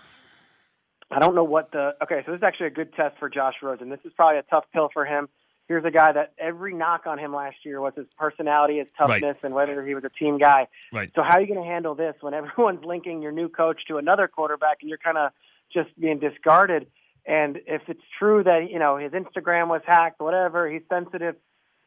I 1.11 1.19
don't 1.19 1.33
know 1.35 1.43
what 1.43 1.71
the. 1.71 1.95
Okay, 2.03 2.21
so 2.25 2.31
this 2.31 2.39
is 2.39 2.43
actually 2.43 2.67
a 2.67 2.71
good 2.71 2.93
test 2.93 3.17
for 3.17 3.29
Josh 3.29 3.55
Rosen. 3.63 3.89
This 3.89 3.99
is 4.05 4.13
probably 4.15 4.37
a 4.39 4.43
tough 4.43 4.65
pill 4.71 4.89
for 4.93 5.05
him. 5.05 5.27
Here's 5.67 5.85
a 5.85 5.91
guy 5.91 6.11
that 6.11 6.33
every 6.39 6.73
knock 6.73 7.05
on 7.05 7.19
him 7.19 7.33
last 7.33 7.57
year 7.63 7.79
was 7.79 7.93
his 7.95 8.07
personality, 8.17 8.77
his 8.77 8.87
Right. 8.99 9.21
toughness, 9.21 9.37
and 9.43 9.53
whether 9.53 9.85
he 9.85 9.93
was 9.93 10.03
a 10.03 10.09
team 10.09 10.39
guy. 10.39 10.67
Right. 10.91 11.11
So 11.15 11.21
how 11.21 11.37
are 11.37 11.41
you 11.41 11.47
going 11.47 11.61
to 11.61 11.65
handle 11.67 11.93
this 11.93 12.15
when 12.21 12.33
everyone's 12.35 12.83
linking 12.83 13.21
your 13.21 13.31
new 13.31 13.49
coach 13.49 13.81
to 13.87 13.97
another 13.97 14.27
quarterback 14.27 14.77
and 14.81 14.89
you're 14.89 14.97
kind 14.97 15.17
of 15.19 15.31
just 15.71 15.89
being 15.99 16.19
discarded? 16.19 16.87
And 17.25 17.57
if 17.67 17.83
it's 17.87 18.01
true 18.17 18.43
that 18.43 18.69
you 18.71 18.79
know 18.79 18.97
his 18.97 19.11
Instagram 19.11 19.67
was 19.67 19.81
hacked, 19.85 20.19
whatever, 20.19 20.69
he's 20.69 20.81
sensitive. 20.89 21.35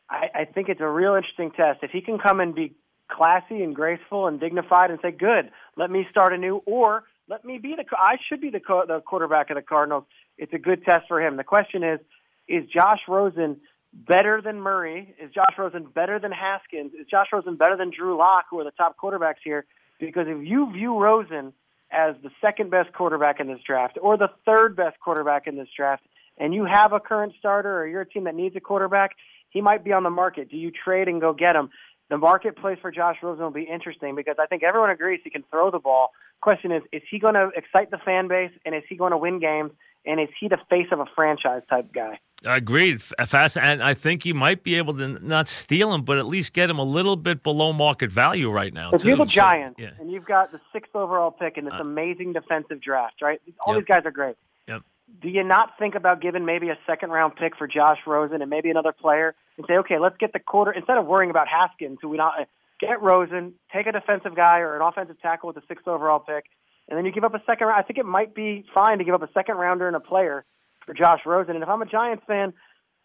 I, 0.08 0.29
I 0.34 0.44
think 0.44 0.69
it's 0.69 0.81
a 0.81 0.88
real 0.88 1.14
interesting 1.14 1.50
test. 1.50 1.81
If 1.82 1.90
he 1.90 2.00
can 2.00 2.19
come 2.19 2.40
and 2.40 2.55
be 2.55 2.75
classy 3.11 3.62
and 3.62 3.75
graceful 3.75 4.26
and 4.26 4.38
dignified 4.38 4.90
and 4.90 5.00
say, 5.02 5.11
"Good, 5.11 5.50
let 5.76 5.90
me 5.90 6.06
start 6.11 6.32
anew," 6.32 6.62
or 6.67 7.05
let 7.29 7.44
me 7.44 7.58
be 7.58 7.75
the 7.76 7.84
I 7.96 8.17
should 8.29 8.40
be 8.40 8.50
the 8.50 8.61
co- 8.61 8.87
the 8.87 9.00
quarterback 9.00 9.50
of 9.50 9.56
the 9.56 9.62
Cardinals. 9.62 10.05
It's 10.38 10.52
a 10.52 10.58
good 10.58 10.84
test 10.84 11.08
for 11.08 11.20
him. 11.20 11.37
The 11.37 11.44
question 11.44 11.82
is, 11.82 12.00
is 12.49 12.64
Josh 12.69 13.00
Rosen 13.08 13.61
better 13.93 14.40
than 14.40 14.61
Murray? 14.61 15.14
Is 15.20 15.32
Josh 15.32 15.55
Rosen 15.58 15.84
better 15.84 16.19
than 16.19 16.32
Haskins? 16.32 16.93
Is 16.99 17.06
Josh 17.11 17.29
Rosen 17.32 17.56
better 17.56 17.76
than 17.76 17.90
Drew 17.90 18.17
Lock, 18.17 18.46
who 18.50 18.61
are 18.61 18.64
the 18.64 18.70
top 18.70 18.96
quarterbacks 18.96 19.43
here? 19.44 19.64
Because 20.00 20.26
if 20.29 20.46
you 20.46 20.73
view 20.73 20.99
Rosen 20.99 21.52
as 21.93 22.15
the 22.23 22.31
second 22.41 22.71
best 22.71 22.93
quarterback 22.93 23.41
in 23.41 23.47
this 23.47 23.61
draft 23.67 23.99
or 24.00 24.17
the 24.17 24.29
third 24.47 24.77
best 24.77 24.99
quarterback 25.00 25.47
in 25.47 25.56
this 25.56 25.69
draft, 25.77 26.03
and 26.39 26.55
you 26.55 26.65
have 26.65 26.93
a 26.93 27.00
current 27.00 27.35
starter 27.39 27.81
or 27.81 27.87
you're 27.87 28.03
a 28.03 28.09
team 28.09 28.25
that 28.25 28.35
needs 28.35 28.56
a 28.56 28.61
quarterback, 28.61 29.12
he 29.50 29.61
might 29.61 29.85
be 29.85 29.93
on 29.93 30.03
the 30.03 30.11
market. 30.11 30.50
Do 30.50 30.56
you 30.56 30.71
trade 30.71 31.09
and 31.09 31.21
go 31.21 31.33
get 31.33 31.55
him? 31.55 31.71
The 32.09 32.19
marketplace 32.19 32.79
for 32.81 32.91
Josh 32.91 33.17
Rosen 33.23 33.44
will 33.44 33.50
be 33.50 33.62
interesting 33.62 34.15
because 34.15 34.37
I 34.39 34.47
think 34.47 34.62
everyone 34.62 34.91
agrees 34.91 35.21
he 35.25 35.31
can 35.31 35.44
throw 35.50 35.71
the 35.71 35.79
ball. 35.79 36.11
Question 36.41 36.72
is, 36.72 36.82
is 36.93 37.03
he 37.11 37.19
going 37.19 37.34
to 37.34 37.51
excite 37.55 37.91
the 37.91 37.99
fan 37.99 38.29
base 38.29 38.51
and 38.67 38.75
is 38.75 38.82
he 38.89 38.96
going 38.96 39.13
to 39.13 39.17
win 39.17 39.39
games 39.39 39.70
and 40.05 40.20
is 40.20 40.29
he 40.39 40.49
the 40.49 40.58
face 40.69 40.89
of 40.91 41.01
a 41.01 41.06
franchise 41.15 41.63
type 41.70 41.93
guy? 41.93 42.19
I 42.46 42.56
agreed. 42.56 43.01
Fast, 43.03 43.56
and 43.56 43.82
I 43.82 43.94
think 43.94 44.22
he 44.25 44.32
might 44.32 44.63
be 44.65 44.75
able 44.77 44.94
to 44.99 45.08
not 45.25 45.49
steal 45.49 45.93
him, 45.94 46.03
but 46.03 46.19
at 46.19 46.27
least 46.27 46.53
get 46.53 46.69
him 46.69 46.79
a 46.79 46.84
little 46.84 47.17
bit 47.17 47.43
below 47.43 47.72
market 47.72 48.11
value 48.11 48.51
right 48.51 48.72
now. 48.75 48.91
If 48.93 49.03
too. 49.03 49.08
you're 49.08 49.17
the 49.17 49.25
So, 49.25 49.32
Giants 49.34 49.79
yeah. 49.79 49.91
and 50.01 50.11
you've 50.11 50.25
got 50.25 50.51
the 50.53 50.61
sixth 50.72 50.94
overall 50.96 51.31
pick 51.31 51.56
in 51.56 51.65
this 51.65 51.75
Uh, 51.75 51.82
amazing 51.82 52.32
defensive 52.32 52.81
draft, 52.81 53.22
right? 53.22 53.41
All 53.61 53.75
Yep. 53.75 53.82
these 53.87 53.94
guys 53.94 54.06
are 54.06 54.11
great. 54.11 54.37
Yep. 54.67 54.82
Do 55.20 55.29
you 55.29 55.44
not 55.44 55.79
think 55.79 55.94
about 55.94 56.20
giving 56.20 56.44
maybe 56.44 56.69
a 56.70 56.79
second 56.87 57.11
round 57.11 57.37
pick 57.37 57.56
for 57.56 57.67
Josh 57.69 57.99
Rosen 58.06 58.41
and 58.43 58.51
maybe 58.51 58.70
another 58.70 58.93
player 58.93 59.34
and 59.56 59.67
say, 59.67 59.75
okay, 59.79 59.99
let's 59.99 60.17
get 60.19 60.32
the 60.32 60.41
quarter 60.41 60.72
instead 60.72 60.99
of 60.99 61.06
worrying 61.06 61.31
about 61.31 61.46
Haskins, 61.49 61.99
who 62.03 62.08
we 62.08 62.17
not 62.17 62.34
get 62.81 63.01
Rosen, 63.01 63.55
take 63.72 63.87
a 63.87 63.93
defensive 63.93 64.34
guy 64.34 64.58
or 64.58 64.75
an 64.75 64.82
offensive 64.82 65.20
tackle 65.20 65.46
with 65.49 65.56
the 65.56 65.63
sixth 65.69 65.87
overall 65.87 66.19
pick, 66.19 66.46
and 66.89 66.99
then 66.99 67.05
you 67.05 67.13
give 67.13 67.22
up 67.22 67.34
a 67.34 67.43
second 67.46 67.69
round. 67.69 67.79
I 67.79 67.82
think 67.87 67.99
it 68.01 68.06
might 68.06 68.34
be 68.34 68.65
fine 68.75 68.99
to 68.99 69.05
give 69.05 69.15
up 69.15 69.22
a 69.22 69.31
second 69.32 69.56
rounder 69.56 69.87
and 69.87 69.94
a 69.94 70.01
player 70.01 70.44
for 70.84 70.94
Josh 70.94 71.20
Rosen. 71.27 71.55
And 71.55 71.62
if 71.62 71.69
I'm 71.69 71.82
a 71.82 71.86
Giants 71.86 72.24
fan, 72.27 72.53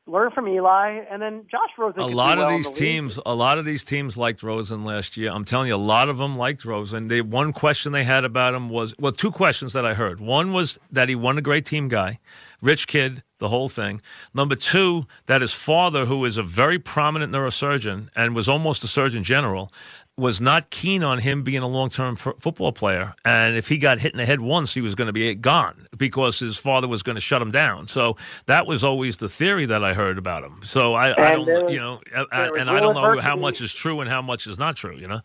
learn 0.07 0.31
from 0.31 0.47
Eli, 0.47 1.01
and 1.11 1.21
then 1.21 1.45
Josh 1.51 1.69
Rosen. 1.77 2.01
a 2.01 2.07
lot 2.07 2.37
of 2.37 2.45
well 2.45 2.57
these 2.57 2.65
the 2.65 2.71
league. 2.71 2.79
teams, 2.79 3.19
a 3.25 3.35
lot 3.35 3.57
of 3.57 3.65
these 3.65 3.83
teams 3.83 4.17
liked 4.17 4.41
Rosen 4.41 4.83
last 4.83 5.17
year. 5.17 5.31
I'm 5.31 5.45
telling 5.45 5.67
you, 5.67 5.75
a 5.75 5.77
lot 5.77 6.09
of 6.09 6.17
them 6.17 6.35
liked 6.35 6.65
Rosen. 6.65 7.07
They 7.07 7.21
one 7.21 7.53
question 7.53 7.91
they 7.91 8.03
had 8.03 8.23
about 8.23 8.53
him 8.53 8.69
was 8.69 8.95
well, 8.97 9.11
two 9.11 9.31
questions 9.31 9.73
that 9.73 9.85
I 9.85 9.93
heard. 9.93 10.19
One 10.19 10.53
was 10.53 10.79
that 10.91 11.09
he 11.09 11.15
won 11.15 11.37
a 11.37 11.41
great 11.41 11.65
team 11.65 11.87
guy, 11.87 12.19
rich 12.61 12.87
kid, 12.87 13.23
the 13.39 13.49
whole 13.49 13.69
thing. 13.69 14.01
Number 14.33 14.55
two, 14.55 15.05
that 15.27 15.41
his 15.41 15.53
father, 15.53 16.05
who 16.05 16.23
is 16.25 16.37
a 16.37 16.43
very 16.43 16.79
prominent 16.79 17.31
neurosurgeon 17.31 18.09
and 18.15 18.35
was 18.35 18.49
almost 18.49 18.83
a 18.83 18.87
surgeon 18.87 19.23
general, 19.23 19.71
was 20.17 20.41
not 20.41 20.71
keen 20.71 21.03
on 21.03 21.19
him 21.19 21.43
being 21.43 21.61
a 21.61 21.67
long-term 21.67 22.15
f- 22.19 22.33
football 22.39 22.71
player. 22.71 23.13
And 23.23 23.55
if 23.55 23.67
he 23.67 23.77
got 23.77 23.99
hit 23.99 24.13
in 24.13 24.17
the 24.17 24.25
head 24.25 24.41
once, 24.41 24.73
he 24.73 24.81
was 24.81 24.95
going 24.95 25.05
to 25.05 25.13
be 25.13 25.35
gone 25.35 25.87
because 25.95 26.39
his 26.39 26.57
father 26.57 26.87
was 26.87 27.03
going 27.03 27.15
to 27.15 27.21
shut 27.21 27.39
him 27.39 27.51
down. 27.51 27.87
So 27.87 28.17
that 28.47 28.65
was 28.65 28.83
always 28.83 29.17
the 29.17 29.29
theory 29.29 29.67
that 29.67 29.83
I 29.83 29.93
heard 29.93 30.17
about 30.17 30.43
him. 30.43 30.61
So 30.63 30.95
I, 30.95 31.11
I 31.11 31.35
don't, 31.35 31.45
was- 31.45 31.71
you 31.71 31.79
know, 31.79 32.01
I- 32.31 32.49
and 32.57 32.67
I 32.69 32.79
don't 32.79 32.95
know 32.95 33.19
how 33.21 33.35
much 33.35 33.61
is 33.61 33.71
true 33.71 34.01
and 34.01 34.09
how 34.09 34.23
much 34.23 34.47
is 34.47 34.57
not 34.57 34.75
true. 34.75 34.97
You 34.97 35.07
know, 35.07 35.21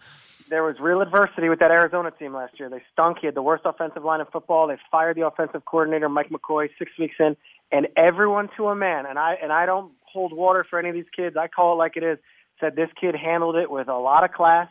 there 0.50 0.62
was 0.62 0.78
real 0.78 1.00
adversity 1.00 1.48
with 1.48 1.60
that 1.60 1.70
Arizona 1.70 2.10
team 2.10 2.34
last 2.34 2.60
year. 2.60 2.68
They 2.68 2.82
stunk. 2.92 3.18
He 3.20 3.26
had 3.26 3.34
the 3.34 3.40
worst 3.42 3.62
offensive 3.64 4.04
line 4.04 4.20
in 4.20 4.26
football. 4.26 4.66
They 4.66 4.76
fired 4.90 5.16
the 5.16 5.26
offensive 5.26 5.64
coordinator, 5.64 6.10
Mike 6.10 6.28
McCoy, 6.28 6.68
six 6.78 6.92
weeks 6.98 7.14
in, 7.18 7.34
and 7.70 7.88
everyone 7.96 8.50
to 8.58 8.66
a 8.68 8.76
man. 8.76 9.06
And 9.06 9.18
I 9.18 9.38
and 9.42 9.52
I 9.54 9.64
don't 9.64 9.92
hold 10.04 10.34
water 10.34 10.66
for 10.68 10.78
any 10.78 10.90
of 10.90 10.94
these 10.94 11.06
kids. 11.16 11.34
I 11.38 11.48
call 11.48 11.72
it 11.72 11.76
like 11.76 11.96
it 11.96 12.02
is. 12.02 12.18
said 12.60 12.76
this 12.76 12.90
kid 13.00 13.14
handled 13.14 13.56
it 13.56 13.70
with 13.70 13.88
a 13.88 13.96
lot 13.96 14.22
of 14.24 14.32
class 14.32 14.68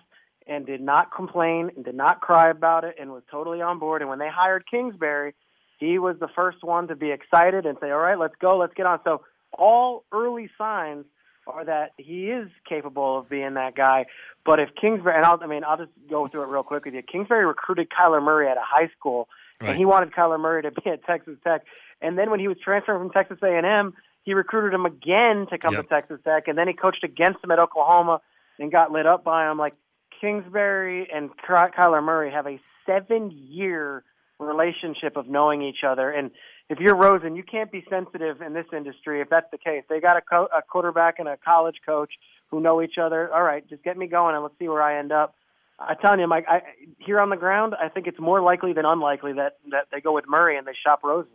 and 0.47 0.65
did 0.65 0.81
not 0.81 1.13
complain 1.15 1.71
and 1.75 1.85
did 1.85 1.95
not 1.95 2.21
cry 2.21 2.49
about 2.49 2.83
it 2.83 2.95
and 2.99 3.11
was 3.11 3.23
totally 3.29 3.61
on 3.61 3.79
board. 3.79 4.01
And 4.01 4.09
when 4.09 4.19
they 4.19 4.29
hired 4.29 4.65
Kingsbury, 4.69 5.33
he 5.79 5.99
was 5.99 6.17
the 6.19 6.27
first 6.35 6.63
one 6.63 6.87
to 6.87 6.95
be 6.95 7.11
excited 7.11 7.65
and 7.65 7.77
say, 7.79 7.91
"All 7.91 7.99
right, 7.99 8.17
let's 8.17 8.35
go, 8.39 8.57
let's 8.57 8.73
get 8.73 8.85
on." 8.85 8.99
So 9.03 9.21
all 9.53 10.03
early 10.11 10.49
signs 10.57 11.05
are 11.47 11.65
that 11.65 11.93
he 11.97 12.29
is 12.29 12.49
capable 12.67 13.19
of 13.19 13.29
being 13.29 13.55
that 13.55 13.75
guy. 13.75 14.05
But 14.45 14.59
if 14.59 14.69
Kingsbury, 14.79 15.15
and 15.15 15.25
I'll, 15.25 15.39
I 15.41 15.47
mean, 15.47 15.63
I'll 15.63 15.77
just 15.77 15.91
go 16.09 16.27
through 16.27 16.43
it 16.43 16.47
real 16.47 16.63
quick 16.63 16.85
with 16.85 16.93
you. 16.93 17.01
Kingsbury 17.01 17.45
recruited 17.45 17.89
Kyler 17.89 18.21
Murray 18.21 18.47
at 18.47 18.57
a 18.57 18.63
high 18.63 18.89
school, 18.97 19.27
right. 19.59 19.69
and 19.69 19.77
he 19.77 19.85
wanted 19.85 20.11
Kyler 20.11 20.39
Murray 20.39 20.63
to 20.63 20.71
be 20.71 20.89
at 20.89 21.03
Texas 21.05 21.37
Tech. 21.43 21.63
And 22.01 22.17
then 22.17 22.31
when 22.31 22.39
he 22.39 22.47
was 22.47 22.57
transferring 22.63 22.99
from 22.99 23.11
Texas 23.11 23.37
A&M, 23.43 23.93
he 24.23 24.33
recruited 24.33 24.73
him 24.73 24.85
again 24.85 25.47
to 25.49 25.57
come 25.57 25.73
yep. 25.73 25.83
to 25.83 25.89
Texas 25.89 26.19
Tech, 26.23 26.47
and 26.47 26.57
then 26.57 26.67
he 26.67 26.73
coached 26.73 27.03
against 27.03 27.43
him 27.43 27.51
at 27.51 27.59
Oklahoma 27.59 28.21
and 28.59 28.71
got 28.71 28.91
lit 28.91 29.05
up 29.05 29.23
by 29.23 29.49
him. 29.49 29.57
Like 29.57 29.73
Kingsbury 30.21 31.09
and 31.13 31.31
Kyler 31.37 32.03
Murray 32.03 32.31
have 32.31 32.47
a 32.47 32.61
seven-year 32.85 34.03
relationship 34.39 35.17
of 35.17 35.27
knowing 35.27 35.61
each 35.61 35.83
other, 35.85 36.11
and 36.11 36.31
if 36.69 36.79
you're 36.79 36.95
Rosen, 36.95 37.35
you 37.35 37.43
can't 37.43 37.69
be 37.69 37.83
sensitive 37.89 38.41
in 38.41 38.53
this 38.53 38.65
industry 38.71 39.19
if 39.19 39.29
that's 39.29 39.51
the 39.51 39.57
case. 39.57 39.83
They 39.89 39.99
got 39.99 40.15
a, 40.15 40.21
co- 40.21 40.47
a 40.55 40.61
quarterback 40.61 41.19
and 41.19 41.27
a 41.27 41.35
college 41.35 41.81
coach 41.85 42.13
who 42.49 42.61
know 42.61 42.81
each 42.81 42.97
other. 42.97 43.33
All 43.33 43.43
right, 43.43 43.67
just 43.67 43.83
get 43.83 43.97
me 43.97 44.07
going 44.07 44.35
and 44.35 44.43
let's 44.43 44.55
see 44.57 44.69
where 44.69 44.81
I 44.81 44.97
end 44.97 45.11
up. 45.11 45.35
I 45.77 45.95
tell 45.95 46.17
you, 46.17 46.27
Mike, 46.27 46.45
I, 46.47 46.61
here 46.99 47.19
on 47.19 47.29
the 47.29 47.35
ground, 47.35 47.75
I 47.81 47.89
think 47.89 48.07
it's 48.07 48.19
more 48.19 48.41
likely 48.41 48.71
than 48.71 48.85
unlikely 48.85 49.33
that 49.33 49.57
that 49.71 49.87
they 49.91 49.99
go 49.99 50.13
with 50.13 50.25
Murray 50.29 50.57
and 50.57 50.65
they 50.65 50.75
shop 50.85 51.01
Rosen. 51.03 51.31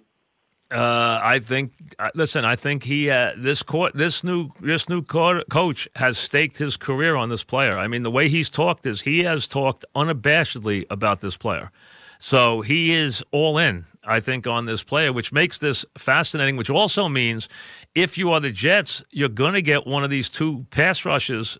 Uh, 0.71 1.21
I 1.23 1.39
think. 1.39 1.73
Uh, 1.99 2.11
listen, 2.15 2.45
I 2.45 2.57
think 2.57 2.83
he 2.83 3.09
uh, 3.09 3.33
this 3.37 3.63
court 3.63 3.95
this 3.95 4.25
new 4.25 4.51
this 4.61 4.89
new 4.89 5.03
co- 5.03 5.45
coach 5.45 5.89
has 5.95 6.19
staked 6.19 6.59
his 6.59 6.77
career 6.77 7.15
on 7.15 7.29
this 7.29 7.45
player. 7.45 7.79
I 7.79 7.87
mean, 7.87 8.03
the 8.03 8.11
way 8.11 8.29
he's 8.29 8.51
talked 8.51 8.85
is 8.85 9.03
he 9.03 9.23
has 9.23 9.47
talked 9.47 9.85
unabashedly 9.95 10.85
about 10.91 11.21
this 11.21 11.37
player, 11.37 11.71
so 12.19 12.63
he 12.63 12.93
is 12.93 13.23
all 13.31 13.59
in. 13.59 13.87
I 14.09 14.21
think, 14.21 14.47
on 14.47 14.67
this 14.67 14.85
player, 14.85 15.13
which 15.13 15.33
makes 15.33 15.59
this 15.59 15.85
fascinating, 15.99 16.57
which 16.57 16.71
also 16.71 17.09
means 17.09 17.49
if 17.95 18.17
you 18.17 18.31
are 18.33 18.41
the 18.41 18.53
Jets, 18.53 19.05
you're 19.11 19.29
going 19.29 19.55
to 19.55 19.63
get 19.63 19.87
one 19.87 20.05
of 20.05 20.11
these 20.11 20.29
two 20.29 20.65
pass 20.71 21.05
rushes 21.05 21.59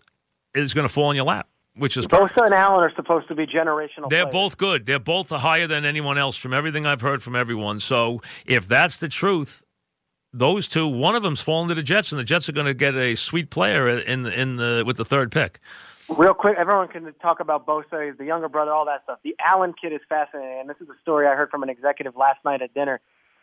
is 0.55 0.73
going 0.73 0.87
to 0.87 0.93
fall 0.93 1.09
in 1.11 1.15
your 1.15 1.25
lap. 1.25 1.47
Which 1.77 1.95
is 1.95 2.07
both 2.07 2.31
and 2.37 2.53
Allen 2.53 2.83
are 2.83 2.93
supposed 2.95 3.27
to 3.27 3.35
be 3.35 3.45
generational. 3.45 4.09
They're 4.09 4.25
players. 4.25 4.33
both 4.33 4.57
good. 4.57 4.85
They're 4.85 4.99
both 4.99 5.29
higher 5.29 5.67
than 5.67 5.85
anyone 5.85 6.17
else 6.17 6.35
from 6.35 6.53
everything 6.53 6.85
I've 6.85 7.01
heard 7.01 7.21
from 7.21 7.35
everyone. 7.35 7.79
So 7.79 8.21
if 8.45 8.67
that's 8.67 8.97
the 8.97 9.07
truth, 9.07 9.63
those 10.33 10.67
two, 10.67 10.87
one 10.87 11.15
of 11.15 11.23
them's 11.23 11.41
falling 11.41 11.69
to 11.69 11.75
the 11.75 11.83
Jets, 11.83 12.11
and 12.11 12.19
the 12.19 12.23
Jets 12.23 12.49
are 12.49 12.53
going 12.53 12.65
to 12.65 12.73
get 12.73 12.95
a 12.95 13.15
sweet 13.15 13.49
player 13.49 13.87
in 13.89 14.25
in 14.25 14.57
the 14.57 14.83
with 14.85 14.97
the 14.97 15.05
third 15.05 15.31
pick. 15.31 15.59
Real 16.09 16.33
quick, 16.33 16.55
everyone 16.57 16.87
can 16.87 17.13
talk 17.21 17.41
about 17.41 17.65
Bosa, 17.65 18.07
He's 18.07 18.17
the 18.17 18.23
younger 18.25 18.47
brother, 18.47 18.71
all 18.71 18.85
that 18.85 19.03
stuff. 19.03 19.19
The 19.23 19.35
Allen 19.45 19.73
kid 19.79 19.91
is 19.91 19.99
fascinating, 20.07 20.61
and 20.61 20.69
this 20.69 20.77
is 20.79 20.87
a 20.87 20.95
story 21.01 21.27
I 21.27 21.35
heard 21.35 21.49
from 21.49 21.63
an 21.63 21.69
executive 21.69 22.15
last 22.15 22.39
night 22.45 22.61
at 22.61 22.73
dinner. 22.73 23.01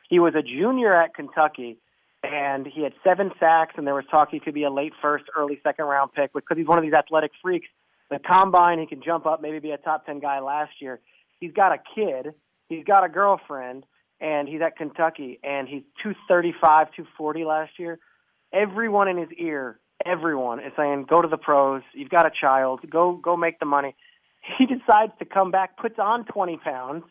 He 0.08 0.18
was 0.18 0.34
a 0.34 0.42
junior 0.42 0.94
at 0.94 1.14
Kentucky, 1.14 1.76
and 2.22 2.66
he 2.66 2.82
had 2.82 2.94
seven 3.04 3.32
sacks, 3.38 3.74
and 3.76 3.86
there 3.86 3.94
was 3.94 4.06
talk 4.10 4.30
he 4.30 4.40
could 4.40 4.54
be 4.54 4.64
a 4.64 4.70
late 4.70 4.94
first, 5.02 5.24
early 5.36 5.60
second 5.62 5.84
round 5.84 6.14
pick 6.14 6.32
because 6.32 6.56
he's 6.56 6.66
one 6.66 6.78
of 6.78 6.84
these 6.84 6.94
athletic 6.94 7.32
freaks. 7.42 7.68
The 8.10 8.18
combine, 8.18 8.78
he 8.78 8.86
can 8.86 9.02
jump 9.02 9.26
up, 9.26 9.40
maybe 9.40 9.58
be 9.58 9.70
a 9.70 9.78
top 9.78 10.06
ten 10.06 10.20
guy 10.20 10.40
last 10.40 10.72
year. 10.80 11.00
He's 11.40 11.52
got 11.52 11.72
a 11.72 11.78
kid, 11.94 12.34
he's 12.68 12.84
got 12.84 13.04
a 13.04 13.08
girlfriend, 13.08 13.84
and 14.20 14.48
he's 14.48 14.60
at 14.60 14.76
Kentucky, 14.76 15.40
and 15.42 15.68
he's 15.68 15.82
235, 16.02 16.88
240 16.88 17.44
last 17.44 17.72
year. 17.78 17.98
Everyone 18.52 19.08
in 19.08 19.16
his 19.16 19.30
ear 19.38 19.80
everyone 20.04 20.60
is 20.60 20.72
saying, 20.76 21.04
"Go 21.04 21.22
to 21.22 21.28
the 21.28 21.36
pros. 21.36 21.82
You've 21.92 22.10
got 22.10 22.26
a 22.26 22.30
child. 22.30 22.88
Go 22.88 23.12
go 23.12 23.36
make 23.36 23.58
the 23.58 23.66
money." 23.66 23.94
He 24.58 24.66
decides 24.78 25.12
to 25.18 25.24
come 25.24 25.50
back, 25.50 25.76
puts 25.76 25.98
on 25.98 26.24
20 26.26 26.58
pounds, 26.58 27.04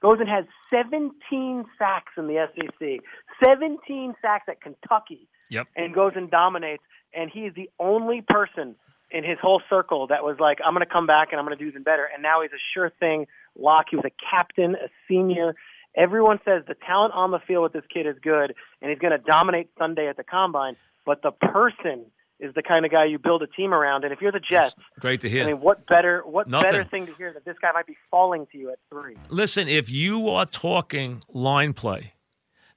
goes 0.00 0.18
and 0.20 0.28
has 0.28 0.44
17 0.70 1.64
sacks 1.78 2.12
in 2.18 2.26
the 2.26 2.46
SEC, 2.54 3.00
17 3.42 4.14
sacks 4.20 4.44
at 4.48 4.60
Kentucky, 4.60 5.28
yep. 5.48 5.66
and 5.76 5.94
goes 5.94 6.12
and 6.14 6.30
dominates. 6.30 6.82
And 7.14 7.30
he 7.30 7.46
is 7.46 7.54
the 7.54 7.70
only 7.78 8.22
person 8.22 8.74
in 9.10 9.24
his 9.24 9.38
whole 9.40 9.62
circle 9.68 10.06
that 10.08 10.24
was 10.24 10.36
like, 10.40 10.58
"I'm 10.64 10.74
going 10.74 10.86
to 10.86 10.92
come 10.92 11.06
back 11.06 11.28
and 11.30 11.40
I'm 11.40 11.46
going 11.46 11.56
to 11.56 11.62
do 11.62 11.68
even 11.68 11.82
better." 11.82 12.08
And 12.12 12.22
now 12.22 12.42
he's 12.42 12.52
a 12.52 12.62
sure 12.74 12.90
thing 13.00 13.26
lock. 13.56 13.86
He 13.90 13.96
was 13.96 14.04
a 14.04 14.12
captain, 14.30 14.74
a 14.74 14.88
senior. 15.08 15.54
Everyone 15.96 16.40
says 16.44 16.64
the 16.66 16.74
talent 16.74 17.14
on 17.14 17.30
the 17.30 17.38
field 17.38 17.62
with 17.62 17.72
this 17.72 17.84
kid 17.92 18.06
is 18.06 18.16
good, 18.22 18.54
and 18.82 18.90
he's 18.90 18.98
going 18.98 19.12
to 19.12 19.18
dominate 19.18 19.70
Sunday 19.78 20.08
at 20.08 20.16
the 20.16 20.24
combine. 20.24 20.76
But 21.06 21.22
the 21.22 21.30
person 21.30 22.06
is 22.40 22.54
the 22.54 22.62
kind 22.62 22.84
of 22.84 22.90
guy 22.90 23.04
you 23.04 23.18
build 23.18 23.42
a 23.42 23.46
team 23.46 23.72
around. 23.72 24.04
And 24.04 24.12
if 24.12 24.20
you're 24.20 24.32
the 24.32 24.40
Jets, 24.40 24.74
That's 24.76 25.00
great 25.00 25.20
to 25.20 25.28
hear. 25.28 25.44
I 25.44 25.46
mean, 25.46 25.60
what 25.60 25.86
better 25.86 26.22
what 26.26 26.48
Nothing. 26.48 26.70
better 26.70 26.84
thing 26.84 27.06
to 27.06 27.14
hear 27.14 27.32
that 27.32 27.44
this 27.44 27.56
guy 27.60 27.72
might 27.72 27.86
be 27.86 27.96
falling 28.10 28.46
to 28.52 28.58
you 28.58 28.70
at 28.70 28.78
three? 28.90 29.16
Listen, 29.28 29.68
if 29.68 29.90
you 29.90 30.28
are 30.28 30.46
talking 30.46 31.22
line 31.32 31.72
play, 31.72 32.14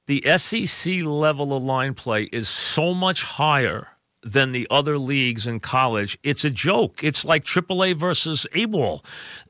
the 0.06 0.24
SEC 0.38 1.04
level 1.04 1.56
of 1.56 1.64
line 1.64 1.94
play 1.94 2.24
is 2.32 2.48
so 2.48 2.94
much 2.94 3.24
higher 3.24 3.88
than 4.24 4.52
the 4.52 4.68
other 4.70 4.98
leagues 4.98 5.48
in 5.48 5.60
college. 5.60 6.18
It's 6.24 6.44
a 6.44 6.50
joke. 6.50 7.04
It's 7.04 7.24
like 7.24 7.44
AAA 7.44 7.96
versus 7.98 8.46
A 8.54 8.66
ball 8.66 9.04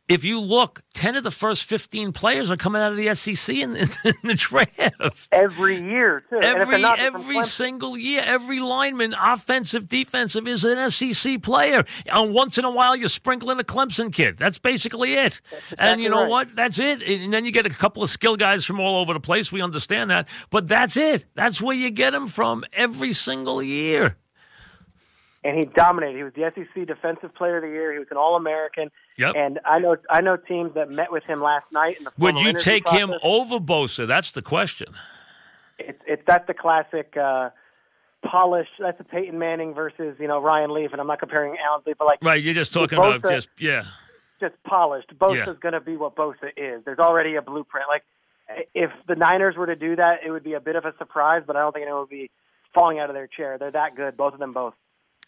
if 0.08 0.24
you 0.24 0.40
look, 0.40 0.84
10 0.94 1.16
of 1.16 1.24
the 1.24 1.32
first 1.32 1.66
15 1.66 2.14
players 2.14 2.50
are 2.50 2.56
coming 2.56 2.82
out 2.82 2.92
of 2.92 2.98
the 2.98 3.14
SEC 3.14 3.54
in, 3.56 3.76
in, 3.76 3.90
in 4.06 4.14
the 4.24 4.36
draft. 4.36 5.28
Every 5.32 5.78
year, 5.82 6.24
too. 6.30 6.40
Every, 6.40 6.84
every 6.84 7.44
single 7.44 7.98
year, 7.98 8.22
every 8.26 8.60
lineman, 8.60 9.14
offensive, 9.14 9.88
defensive, 9.88 10.48
is 10.48 10.64
an 10.64 10.90
SEC 10.92 11.42
player. 11.42 11.84
And 12.06 12.34
once 12.34 12.58
in 12.58 12.64
a 12.64 12.72
while, 12.72 12.96
you 12.96 13.08
sprinkle 13.08 13.52
in 13.52 13.60
a 13.60 13.64
Clemson 13.64 14.14
kid. 14.14 14.38
That's 14.38 14.58
basically 14.58 15.14
it. 15.14 15.42
Exactly 15.52 15.78
and 15.78 16.02
you 16.02 16.10
know 16.10 16.22
right. 16.22 16.30
what? 16.30 16.56
That's 16.56 16.80
it. 16.80 17.02
And 17.02 17.34
then 17.34 17.44
you 17.44 17.52
get 17.52 17.66
a 17.66 17.70
couple 17.70 18.02
of 18.02 18.10
skill 18.10 18.38
guys 18.38 18.64
from 18.64 18.80
all 18.80 19.02
over 19.02 19.14
the 19.14 19.20
place. 19.20 19.52
We 19.52 19.62
understand 19.62 20.10
that. 20.10 20.30
But 20.50 20.68
that's 20.68 20.96
it. 20.96 21.26
That's 21.36 21.62
where 21.62 21.76
you 21.76 21.92
get 21.92 22.12
them 22.12 22.28
from 22.28 22.64
every 22.72 23.14
single 23.14 23.62
year. 23.62 24.16
And 25.48 25.56
he 25.58 25.64
dominated. 25.64 26.18
He 26.18 26.24
was 26.24 26.34
the 26.34 26.52
SEC 26.54 26.86
Defensive 26.86 27.34
Player 27.34 27.58
of 27.58 27.64
the 27.64 27.70
Year. 27.70 27.94
He 27.94 28.00
was 28.00 28.10
an 28.12 28.18
All 28.18 28.36
American. 28.36 28.92
Yep. 29.18 29.34
And 29.38 29.60
I 29.66 29.80
know 29.80 29.96
I 30.10 30.20
know 30.20 30.36
teams 30.36 30.74
that 30.74 30.90
met 30.92 31.10
with 31.10 31.24
him 31.24 31.40
last 31.42 31.72
night. 31.72 31.98
In 32.00 32.04
the 32.04 32.12
Would 32.18 32.38
you 32.40 32.52
take 32.52 32.84
process. 32.84 33.00
him 33.02 33.14
over 33.24 33.58
Bosa? 33.60 34.06
That's 34.06 34.32
the 34.32 34.42
question. 34.42 34.88
It's 35.80 36.02
it's 36.06 36.22
that's 36.28 36.46
the 36.48 36.54
classic 36.54 37.16
uh, 37.16 37.52
polish. 38.30 38.68
That's 38.78 38.98
the 38.98 39.06
Peyton 39.06 39.40
Manning 39.40 39.74
versus 39.74 40.18
you 40.20 40.28
know 40.28 40.40
Ryan 40.42 40.72
Leaf, 40.74 40.92
and 40.92 41.00
I'm 41.00 41.08
not 41.08 41.20
comparing 41.20 41.56
Allen 41.66 41.82
Leaf, 41.86 41.96
but 41.98 42.06
like 42.06 42.20
Right, 42.22 42.44
you're 42.44 42.54
just 42.54 42.74
talking 42.74 42.98
Bosa, 43.00 43.16
about 43.16 43.32
just 43.32 43.50
yeah. 43.58 43.86
just 44.42 44.56
polished. 44.66 45.18
Bosa's 45.18 45.48
Yeah. 45.48 45.54
going 45.62 45.74
to 45.74 45.80
be 45.80 45.96
what 45.96 46.16
Bosa 46.16 46.52
is. 46.58 46.84
There's 46.84 47.00
already 47.00 47.36
a 47.36 47.42
blueprint. 47.42 47.88
Like 47.88 48.04
if 48.74 48.92
the 49.08 49.16
Niners 49.16 49.56
were 49.56 49.68
to 49.68 49.76
do 49.76 49.96
that, 49.96 50.20
it 50.26 50.32
would 50.32 50.44
be 50.44 50.54
a 50.54 50.60
bit 50.60 50.76
of 50.76 50.84
a 50.86 50.94
surprise, 50.98 51.44
but 51.48 51.56
I 51.56 51.60
don't 51.60 51.72
think 51.72 51.84
anyone 51.84 52.02
would 52.02 52.10
be 52.10 52.32
falling 52.74 53.00
out 53.00 53.10
of 53.10 53.14
their 53.16 53.28
chair. 53.28 53.58
They're 53.58 53.72
that 53.72 53.96
good, 53.96 54.18
both 54.18 54.34
of 54.34 54.40
them 54.40 54.52
both. 54.52 54.74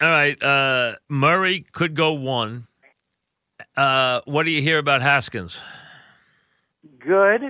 All 0.01 0.10
right, 0.10 0.41
uh, 0.41 0.96
Murray 1.10 1.65
could 1.74 1.94
go 1.94 2.13
one. 2.13 2.68
Uh, 3.75 4.22
what 4.24 4.44
do 4.44 4.51
you 4.51 4.62
hear 4.62 4.77
about 4.77 5.01
Haskins? 5.01 5.60
Good, 7.00 7.41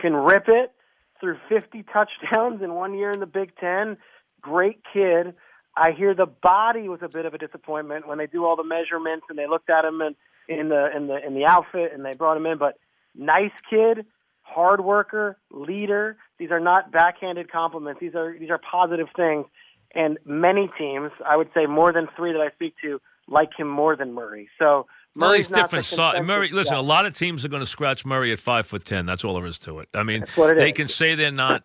can 0.00 0.14
rip 0.14 0.44
it 0.48 0.72
through 1.20 1.36
50 1.50 1.84
touchdowns 1.92 2.62
in 2.62 2.74
one 2.74 2.94
year 2.94 3.10
in 3.10 3.20
the 3.20 3.26
Big 3.26 3.54
Ten. 3.56 3.98
Great 4.40 4.80
kid. 4.92 5.34
I 5.76 5.92
hear 5.92 6.14
the 6.14 6.26
body 6.26 6.88
was 6.88 7.00
a 7.02 7.08
bit 7.08 7.26
of 7.26 7.34
a 7.34 7.38
disappointment 7.38 8.08
when 8.08 8.18
they 8.18 8.26
do 8.26 8.44
all 8.44 8.56
the 8.56 8.64
measurements 8.64 9.26
and 9.28 9.38
they 9.38 9.46
looked 9.46 9.70
at 9.70 9.84
him 9.84 10.00
in, 10.00 10.14
in 10.48 10.68
the 10.68 10.94
in 10.94 11.06
the 11.06 11.26
in 11.26 11.34
the 11.34 11.44
outfit 11.46 11.92
and 11.94 12.04
they 12.04 12.12
brought 12.14 12.36
him 12.36 12.44
in. 12.44 12.58
But 12.58 12.78
nice 13.14 13.52
kid, 13.70 14.04
hard 14.42 14.84
worker, 14.84 15.38
leader. 15.50 16.18
These 16.38 16.50
are 16.50 16.60
not 16.60 16.92
backhanded 16.92 17.50
compliments. 17.50 18.00
These 18.00 18.14
are 18.14 18.36
these 18.38 18.50
are 18.50 18.58
positive 18.58 19.08
things. 19.16 19.46
And 19.94 20.18
many 20.24 20.70
teams, 20.78 21.10
I 21.26 21.36
would 21.36 21.50
say 21.54 21.66
more 21.66 21.92
than 21.92 22.08
three 22.16 22.32
that 22.32 22.40
I 22.40 22.50
speak 22.50 22.74
to, 22.82 23.00
like 23.28 23.50
him 23.58 23.68
more 23.68 23.96
than 23.96 24.12
Murray. 24.12 24.48
So 24.58 24.86
Murray's 25.14 25.48
different. 25.48 25.84
So, 25.84 26.22
Murray, 26.22 26.50
listen, 26.50 26.74
guy. 26.74 26.78
a 26.80 26.82
lot 26.82 27.06
of 27.06 27.14
teams 27.14 27.44
are 27.44 27.48
going 27.48 27.60
to 27.60 27.66
scratch 27.66 28.04
Murray 28.06 28.32
at 28.32 28.38
five 28.38 28.66
foot 28.66 28.84
ten. 28.84 29.04
That's 29.06 29.24
all 29.24 29.34
there 29.34 29.46
is 29.46 29.58
to 29.60 29.80
it. 29.80 29.88
I 29.94 30.02
mean, 30.02 30.22
it 30.22 30.54
they 30.56 30.70
is. 30.70 30.76
can 30.76 30.88
say 30.88 31.14
they're 31.14 31.30
not 31.30 31.64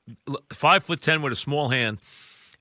five 0.52 0.84
foot 0.84 1.02
ten 1.02 1.22
with 1.22 1.32
a 1.32 1.38
small 1.38 1.70
hand. 1.70 2.00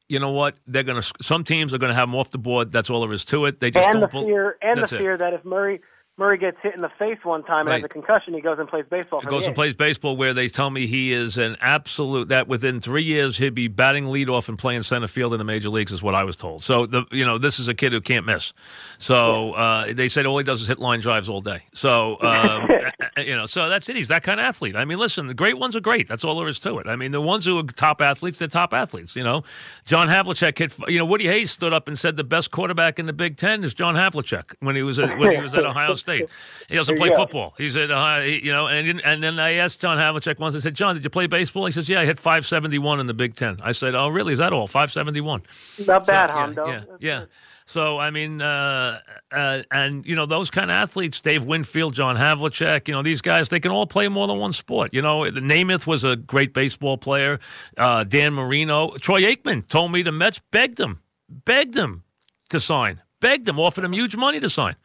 You 0.08 0.20
know 0.20 0.30
what? 0.30 0.54
They're 0.68 0.84
going 0.84 1.02
to. 1.02 1.12
Some 1.20 1.42
teams 1.42 1.74
are 1.74 1.78
going 1.78 1.88
to 1.88 1.94
have 1.94 2.08
him 2.08 2.14
off 2.14 2.30
the 2.30 2.38
board. 2.38 2.70
That's 2.70 2.88
all 2.90 3.00
there 3.00 3.12
is 3.12 3.24
to 3.26 3.46
it. 3.46 3.58
They 3.58 3.72
just 3.72 3.88
and 3.88 4.00
the 4.00 4.08
fear 4.08 4.56
and 4.62 4.76
the 4.76 4.82
That's 4.82 4.92
it. 4.92 4.98
fear 4.98 5.18
that 5.18 5.34
if 5.34 5.44
Murray 5.44 5.80
Murray 6.18 6.38
gets 6.38 6.56
hit 6.62 6.74
in 6.74 6.80
the 6.80 6.90
face 6.98 7.18
one 7.24 7.44
time 7.44 7.66
and 7.66 7.74
has 7.74 7.84
a 7.84 7.88
concussion, 7.88 8.32
he 8.32 8.40
goes 8.40 8.58
and 8.58 8.66
plays 8.66 8.86
baseball. 8.88 9.20
For 9.20 9.28
goes 9.28 9.46
and 9.46 9.54
plays 9.54 9.74
baseball 9.74 10.16
where 10.16 10.32
they 10.32 10.48
tell 10.48 10.70
me 10.70 10.86
he 10.86 11.12
is 11.12 11.36
an 11.36 11.56
absolute 11.60 12.28
that 12.28 12.48
within 12.48 12.80
three 12.80 13.02
years 13.02 13.36
he'd 13.36 13.54
be 13.54 13.68
batting 13.68 14.06
leadoff 14.06 14.48
and 14.48 14.58
playing 14.58 14.82
center 14.82 15.08
field 15.08 15.34
in 15.34 15.38
the 15.38 15.44
major 15.44 15.68
leagues 15.68 15.92
is 15.92 16.02
what 16.02 16.14
I 16.14 16.24
was 16.24 16.34
told. 16.34 16.64
So 16.64 16.86
the 16.86 17.04
you 17.10 17.24
know 17.24 17.36
this 17.36 17.58
is 17.58 17.68
a 17.68 17.74
kid 17.74 17.92
who 17.92 18.00
can't 18.00 18.24
miss. 18.24 18.54
So 18.98 19.52
uh, 19.52 19.92
they 19.92 20.08
said 20.08 20.24
all 20.24 20.38
he 20.38 20.44
does 20.44 20.62
is 20.62 20.68
hit 20.68 20.78
line 20.78 21.00
drives 21.00 21.28
all 21.28 21.42
day. 21.42 21.64
So 21.74 22.16
um, 22.22 22.70
You 23.18 23.36
know, 23.36 23.46
so 23.46 23.68
that's 23.68 23.88
it. 23.88 23.96
He's 23.96 24.08
that 24.08 24.22
kind 24.22 24.40
of 24.40 24.44
athlete. 24.44 24.76
I 24.76 24.84
mean, 24.84 24.98
listen, 24.98 25.26
the 25.26 25.34
great 25.34 25.58
ones 25.58 25.74
are 25.74 25.80
great. 25.80 26.06
That's 26.06 26.24
all 26.24 26.38
there 26.38 26.48
is 26.48 26.58
to 26.60 26.78
it. 26.78 26.86
I 26.86 26.96
mean, 26.96 27.12
the 27.12 27.20
ones 27.20 27.46
who 27.46 27.58
are 27.58 27.62
top 27.62 28.00
athletes, 28.00 28.38
they're 28.38 28.48
top 28.48 28.74
athletes. 28.74 29.16
You 29.16 29.24
know, 29.24 29.42
John 29.84 30.08
Havlicek 30.08 30.58
hit. 30.58 30.74
You 30.88 30.98
know, 30.98 31.04
Woody 31.04 31.26
Hayes 31.26 31.50
stood 31.50 31.72
up 31.72 31.88
and 31.88 31.98
said 31.98 32.16
the 32.16 32.24
best 32.24 32.50
quarterback 32.50 32.98
in 32.98 33.06
the 33.06 33.12
Big 33.12 33.36
Ten 33.36 33.64
is 33.64 33.72
John 33.74 33.94
Havlicek 33.94 34.54
when 34.60 34.76
he 34.76 34.82
was 34.82 34.98
at 34.98 35.18
when 35.18 35.30
he 35.32 35.40
was 35.40 35.54
at 35.54 35.64
Ohio 35.66 35.94
State. 35.94 36.05
He 36.06 36.74
doesn't 36.74 36.96
play 36.96 37.10
Yeah. 37.10 37.16
football. 37.16 37.54
He's 37.58 37.76
at 37.76 37.90
Ohio. 37.90 38.24
he- 38.26 38.44
You 38.46 38.52
know, 38.52 38.66
and 38.68 39.00
and 39.04 39.22
then 39.22 39.38
I 39.38 39.54
asked 39.54 39.80
John 39.80 39.98
Havlicek 39.98 40.38
once. 40.38 40.54
I 40.56 40.60
said, 40.60 40.74
John, 40.74 40.94
did 40.94 41.04
you 41.04 41.10
play 41.10 41.26
baseball? 41.26 41.66
He 41.66 41.72
says, 41.72 41.88
Yeah, 41.88 42.00
I 42.00 42.04
hit 42.06 42.18
571 42.18 43.00
in 43.00 43.06
the 43.06 43.14
Big 43.14 43.34
Ten. 43.34 43.58
I 43.62 43.72
said, 43.72 43.94
Oh, 43.94 44.08
really? 44.08 44.32
Is 44.32 44.38
that 44.38 44.52
all? 44.52 44.66
571. 44.66 45.42
Not 45.86 46.06
bad, 46.06 46.28
So, 46.30 46.32
Hondo. 46.34 46.66
yeah, 46.68 46.72
yeah, 46.88 46.96
yeah. 47.00 47.24
So 47.68 47.98
I 47.98 48.10
mean, 48.10 48.40
uh, 48.40 49.00
uh, 49.32 49.62
and 49.72 50.06
you 50.06 50.14
know 50.14 50.24
those 50.24 50.50
kind 50.50 50.70
of 50.70 50.76
athletes, 50.76 51.20
Dave 51.20 51.44
Winfield, 51.44 51.94
John 51.94 52.16
Havlicek, 52.16 52.86
you 52.86 52.94
know 52.94 53.02
these 53.02 53.20
guys, 53.20 53.48
they 53.48 53.58
can 53.58 53.72
all 53.72 53.88
play 53.88 54.06
more 54.06 54.28
than 54.28 54.38
one 54.38 54.52
sport. 54.52 54.94
You 54.94 55.02
know, 55.02 55.22
Namath 55.22 55.84
was 55.84 56.04
a 56.04 56.14
great 56.14 56.54
baseball 56.54 56.96
player. 56.96 57.40
Uh, 57.76 58.04
Dan 58.04 58.34
Marino, 58.34 58.90
Troy 58.98 59.22
Aikman 59.22 59.66
told 59.66 59.90
me 59.90 60.02
the 60.02 60.12
Mets 60.12 60.40
begged 60.52 60.78
him, 60.78 61.00
begged 61.28 61.74
him 61.76 62.04
to 62.50 62.60
sign, 62.60 63.02
begged 63.20 63.48
him, 63.48 63.58
offered 63.58 63.82
him 63.84 63.92
huge 63.92 64.14
money 64.14 64.38
to 64.38 64.48
sign 64.48 64.76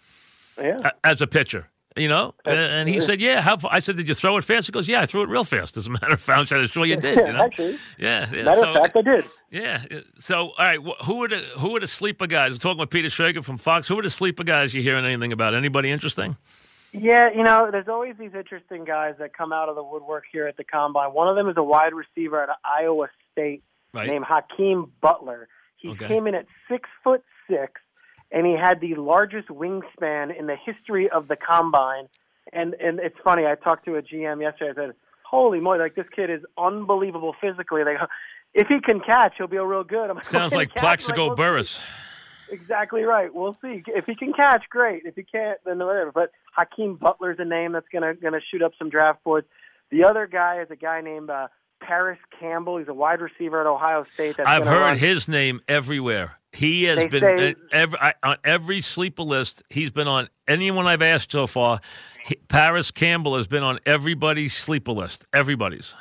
Yeah. 0.58 0.92
as 1.04 1.22
a 1.22 1.28
pitcher. 1.28 1.68
You 1.98 2.08
know, 2.08 2.34
and 2.46 2.88
he 2.88 3.02
said, 3.02 3.20
"Yeah." 3.20 3.42
How? 3.42 3.58
fa-" 3.58 3.68
I 3.70 3.80
said, 3.80 3.98
"Did 3.98 4.08
you 4.08 4.14
throw 4.14 4.38
it 4.38 4.46
fast?" 4.46 4.66
He 4.68 4.72
goes, 4.72 4.88
"Yeah, 4.88 5.02
I 5.02 5.06
threw 5.06 5.24
it 5.24 5.28
real 5.28 5.44
fast." 5.44 5.76
As 5.76 5.88
a 5.88 5.90
matter 5.98 6.14
of 6.14 6.22
fact, 6.22 6.40
I 6.40 6.46
said, 6.62 6.70
"Sure 6.70 6.86
you 6.86 6.96
did." 6.96 7.18
You 7.18 7.34
know, 7.34 7.44
Actually, 7.44 7.78
yeah. 8.00 8.30
yeah. 8.32 8.44
matter 8.44 8.60
So- 8.62 8.70
of 8.70 8.76
fact, 8.78 8.96
I 8.96 9.02
did. 9.02 9.26
yeah. 9.50 9.84
So, 10.18 10.52
all 10.52 10.54
right. 10.58 10.80
wh- 10.82 11.04
Who 11.06 11.26
are 11.26 11.28
the 11.28 11.40
who 11.58 11.76
are 11.76 11.82
the 11.82 11.88
sleeper 11.88 12.28
guys? 12.28 12.54
We're 12.54 12.60
talking 12.60 12.78
with 12.80 12.92
Peter 12.92 13.10
Schrager 13.10 13.44
from 13.44 13.58
Fox. 13.58 13.90
Who 13.90 14.00
are 14.00 14.02
the 14.02 14.10
sleeper 14.10 14.46
guys 14.46 14.74
you 14.74 14.82
hearing 14.82 15.04
anything 15.04 15.34
about? 15.34 15.54
Anybody 15.54 15.92
interesting? 15.92 16.38
Yeah, 16.94 17.30
you 17.36 17.44
know, 17.44 17.68
there's 17.70 17.90
always 17.90 18.16
these 18.18 18.36
interesting 18.36 18.86
guys 18.86 19.16
that 19.20 19.34
come 19.36 19.52
out 19.52 19.68
of 19.68 19.76
the 19.76 19.84
woodwork 19.84 20.24
here 20.32 20.48
at 20.48 20.56
the 20.56 20.64
combine. 20.64 21.10
One 21.14 21.28
of 21.28 21.36
them 21.36 21.50
is 21.50 21.58
a 21.58 21.64
wide 21.64 21.94
receiver 21.94 22.42
at 22.42 22.50
Iowa 22.64 23.10
State 23.34 23.64
Right. 23.94 24.08
named 24.08 24.24
Hakeem 24.26 24.94
Butler. 25.02 25.50
He 25.76 25.90
Okay. 25.90 26.08
came 26.08 26.26
in 26.28 26.36
at 26.36 26.46
six 26.70 26.88
foot 27.04 27.22
six, 27.50 27.82
and 28.32 28.46
he 28.46 28.54
had 28.54 28.80
the 28.80 28.96
largest 28.96 29.50
wingspan 29.50 30.38
in 30.38 30.48
the 30.48 30.56
history 30.56 31.10
of 31.10 31.28
the 31.28 31.36
combine. 31.36 32.08
And 32.54 32.74
and 32.76 33.00
it's 33.00 33.18
funny. 33.24 33.46
I 33.46 33.56
talked 33.56 33.86
to 33.86 33.96
a 33.96 34.02
GM 34.02 34.42
yesterday. 34.42 34.72
I 34.72 34.86
said, 34.88 34.96
"Holy 35.24 35.60
moly! 35.60 35.80
Like 35.80 35.96
this 35.96 36.08
kid 36.16 36.30
is 36.30 36.42
unbelievable 36.58 37.36
physically. 37.40 37.84
They 37.84 37.94
go, 37.94 38.08
if 38.54 38.68
he 38.68 38.80
can 38.82 39.00
catch, 39.00 39.36
he'll 39.38 39.48
be 39.48 39.58
a 39.58 39.66
real 39.66 39.84
good." 39.84 40.10
I'm 40.10 40.16
like, 40.16 40.26
Sounds 40.26 40.54
like 40.54 40.70
catch." 40.70 40.78
I'm 40.78 40.82
Plaxico 40.82 41.28
"We'll 41.28 41.36
see." 41.36 41.42
Burress. 41.42 41.82
Exactly 42.52 43.04
right. 43.04 43.34
We'll 43.34 43.56
see. 43.62 43.82
If 43.88 44.06
he 44.06 44.16
can 44.16 44.34
catch, 44.34 44.64
great. 44.70 45.04
If 45.06 45.16
he 45.16 45.24
can't, 45.24 45.58
then 45.66 45.80
whatever. 45.80 46.12
But 46.12 46.32
Hakeem 46.58 46.96
Butler's 46.96 47.38
a 47.40 47.46
name 47.46 47.72
that's 47.72 47.88
gonna 47.94 48.14
gonna 48.16 48.42
shoot 48.52 48.62
up 48.62 48.74
some 48.78 48.90
draft 48.90 49.24
boards. 49.24 49.48
The 49.90 50.04
other 50.04 50.28
guy 50.28 50.62
is 50.62 50.70
a 50.70 50.76
guy 50.76 51.02
named 51.02 51.30
uh, 51.30 51.48
Parris 51.82 52.20
Campbell. 52.40 52.78
He's 52.78 52.88
a 52.88 52.94
wide 52.94 53.22
receiver 53.22 53.60
at 53.62 53.68
Ohio 53.68 54.06
State. 54.14 54.40
I've 54.40 54.66
heard 54.66 54.82
run- 54.82 54.98
his 54.98 55.28
name 55.28 55.60
everywhere. 55.68 56.38
He 56.54 56.84
has 56.86 56.98
They 56.98 57.08
been 57.08 57.22
say- 57.22 57.56
every, 57.72 58.00
I, 58.00 58.14
on 58.24 58.38
every 58.44 58.82
sleeper 58.82 59.24
list. 59.24 59.64
He's 59.70 59.92
been 59.92 60.08
on 60.08 60.28
anyone 60.48 60.86
I've 60.88 61.02
asked 61.02 61.32
so 61.32 61.48
far. 61.48 61.80
He, 62.26 62.36
Parris 62.36 62.92
Campbell 62.92 63.38
has 63.38 63.48
been 63.48 63.64
on 63.64 63.80
everybody's 63.86 64.54
sleeper 64.56 64.92
list. 64.92 65.26
Everybody's. 65.34 65.96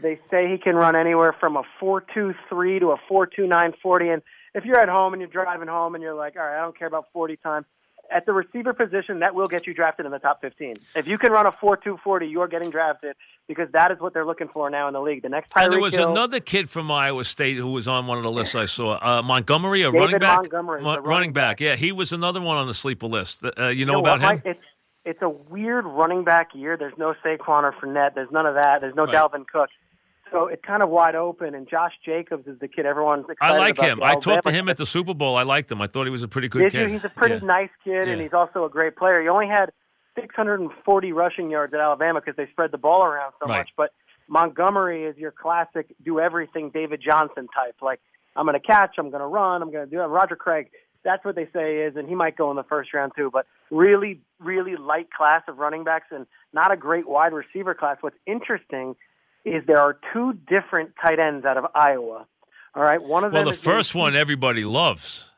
They 0.00 0.20
say 0.30 0.50
he 0.50 0.58
can 0.58 0.76
run 0.76 0.94
anywhere 0.94 1.34
from 1.38 1.56
a 1.56 1.62
four 1.80 2.02
two 2.14 2.34
three 2.48 2.78
to 2.78 2.90
a 2.92 2.96
four 3.08 3.26
two 3.26 3.46
nine 3.46 3.72
forty. 3.82 4.08
And 4.10 4.22
if 4.54 4.64
you're 4.64 4.78
at 4.78 4.88
home 4.88 5.12
and 5.14 5.20
you're 5.20 5.30
driving 5.30 5.68
home 5.68 5.94
and 5.94 6.02
you're 6.02 6.14
like, 6.14 6.36
all 6.36 6.42
right, 6.42 6.58
I 6.58 6.62
don't 6.62 6.78
care 6.78 6.88
about 6.88 7.06
forty 7.12 7.36
time. 7.36 7.64
At 8.10 8.26
the 8.26 8.32
receiver 8.32 8.72
position, 8.72 9.20
that 9.20 9.34
will 9.34 9.46
get 9.46 9.66
you 9.66 9.74
drafted 9.74 10.06
in 10.06 10.12
the 10.12 10.18
top 10.18 10.40
15. 10.40 10.76
If 10.94 11.06
you 11.06 11.18
can 11.18 11.32
run 11.32 11.46
a 11.46 11.52
4.240, 11.52 12.30
you're 12.30 12.48
getting 12.48 12.70
drafted 12.70 13.16
because 13.48 13.70
that 13.72 13.90
is 13.90 13.98
what 14.00 14.14
they're 14.14 14.24
looking 14.26 14.48
for 14.48 14.70
now 14.70 14.86
in 14.88 14.94
the 14.94 15.00
league. 15.00 15.22
The 15.22 15.28
next 15.28 15.52
Tyreek 15.52 15.64
and 15.64 15.72
there 15.72 15.80
was 15.80 15.94
Hill, 15.94 16.10
another 16.10 16.40
kid 16.40 16.70
from 16.70 16.90
Iowa 16.90 17.24
State 17.24 17.56
who 17.56 17.68
was 17.72 17.88
on 17.88 18.06
one 18.06 18.18
of 18.18 18.24
the 18.24 18.30
lists 18.30 18.54
I 18.54 18.66
saw. 18.66 18.98
Uh, 19.00 19.22
Montgomery, 19.22 19.82
a 19.82 19.86
David 19.86 19.98
running 19.98 20.18
back. 20.18 20.36
Montgomery, 20.38 20.82
Mo- 20.82 20.94
the 20.96 21.00
running 21.02 21.32
back. 21.32 21.60
Yeah, 21.60 21.76
he 21.76 21.92
was 21.92 22.12
another 22.12 22.40
one 22.40 22.56
on 22.56 22.66
the 22.66 22.74
sleeper 22.74 23.06
list. 23.06 23.44
Uh, 23.44 23.68
you 23.68 23.84
know, 23.84 23.94
know 23.94 24.00
about 24.00 24.20
what, 24.20 24.34
him? 24.36 24.42
It's 24.44 24.60
it's 25.04 25.22
a 25.22 25.28
weird 25.28 25.84
running 25.86 26.24
back 26.24 26.48
year. 26.54 26.76
There's 26.76 26.96
no 26.98 27.14
Saquon 27.24 27.62
or 27.62 27.72
Fournette. 27.80 28.14
There's 28.14 28.30
none 28.32 28.44
of 28.44 28.54
that. 28.56 28.80
There's 28.80 28.94
no 28.96 29.04
Right. 29.04 29.14
Dalvin 29.14 29.46
Cook. 29.46 29.70
So 30.32 30.46
it's 30.48 30.62
kind 30.64 30.82
of 30.82 30.88
wide 30.88 31.14
open. 31.14 31.54
And 31.54 31.68
Josh 31.68 31.92
Jacobs 32.04 32.46
is 32.46 32.58
the 32.58 32.68
kid 32.68 32.84
everyone's 32.86 33.26
excited 33.30 33.54
I 33.54 33.58
like 33.58 33.78
about. 33.78 33.88
him. 33.90 34.02
I 34.02 34.16
talked 34.16 34.44
to 34.44 34.50
him 34.52 34.68
at 34.68 34.76
the 34.76 34.86
Super 34.86 35.14
Bowl. 35.14 35.36
I 35.36 35.42
liked 35.44 35.70
him. 35.70 35.80
I 35.80 35.86
thought 35.86 36.04
he 36.04 36.10
was 36.10 36.22
a 36.22 36.28
pretty 36.28 36.48
good 36.48 36.62
Did 36.62 36.72
kid. 36.72 36.80
you? 36.82 36.86
He's 36.88 37.04
a 37.04 37.08
pretty 37.08 37.36
Yeah. 37.36 37.40
nice 37.46 37.70
kid, 37.84 38.08
and 38.08 38.20
he's 38.20 38.32
also 38.32 38.64
a 38.64 38.68
great 38.68 38.96
player. 38.96 39.22
He 39.22 39.28
only 39.28 39.46
had 39.46 39.70
640 40.16 41.12
rushing 41.12 41.50
yards 41.50 41.72
at 41.74 41.80
Alabama 41.80 42.20
because 42.20 42.36
they 42.36 42.46
spread 42.50 42.70
the 42.72 42.78
ball 42.78 43.04
around 43.04 43.32
so 43.40 43.46
Right. 43.48 43.58
much. 43.58 43.70
But 43.76 43.92
Montgomery 44.28 45.04
is 45.04 45.16
your 45.16 45.30
classic 45.30 45.86
do 46.02 46.18
everything 46.20 46.70
David 46.70 47.00
Johnson 47.00 47.48
type. 47.54 47.76
Like 47.80 48.00
I'm 48.34 48.46
going 48.46 48.60
to 48.60 48.66
catch, 48.66 48.96
I'm 48.98 49.10
going 49.10 49.20
to 49.20 49.26
run, 49.26 49.62
I'm 49.62 49.70
going 49.70 49.84
to 49.88 49.90
do 49.90 50.00
it. 50.02 50.06
Roger 50.06 50.36
Craig. 50.36 50.70
That's 51.04 51.24
what 51.24 51.36
they 51.36 51.46
say 51.52 51.82
is, 51.82 51.94
and 51.94 52.08
he 52.08 52.16
might 52.16 52.36
go 52.36 52.50
in 52.50 52.56
the 52.56 52.64
first 52.64 52.92
round 52.92 53.12
too. 53.16 53.30
But 53.32 53.46
really, 53.70 54.20
really 54.40 54.74
light 54.74 55.08
class 55.12 55.42
of 55.46 55.58
running 55.58 55.84
backs, 55.84 56.06
and 56.10 56.26
not 56.52 56.72
a 56.72 56.76
great 56.76 57.06
wide 57.08 57.32
receiver 57.32 57.74
class. 57.74 57.98
What's 58.00 58.16
interesting 58.26 58.96
is 59.46 59.64
there 59.66 59.78
are 59.80 59.98
two 60.12 60.34
different 60.48 60.90
tight 61.00 61.18
ends 61.18 61.46
out 61.46 61.56
of 61.56 61.64
Iowa. 61.74 62.26
All 62.74 62.82
right, 62.82 63.02
one 63.02 63.24
of 63.24 63.32
Well, 63.32 63.44
them 63.44 63.52
the 63.52 63.56
is 63.56 63.62
first 63.62 63.94
one 63.94 64.14
everybody 64.14 64.64
loves. 64.64 65.30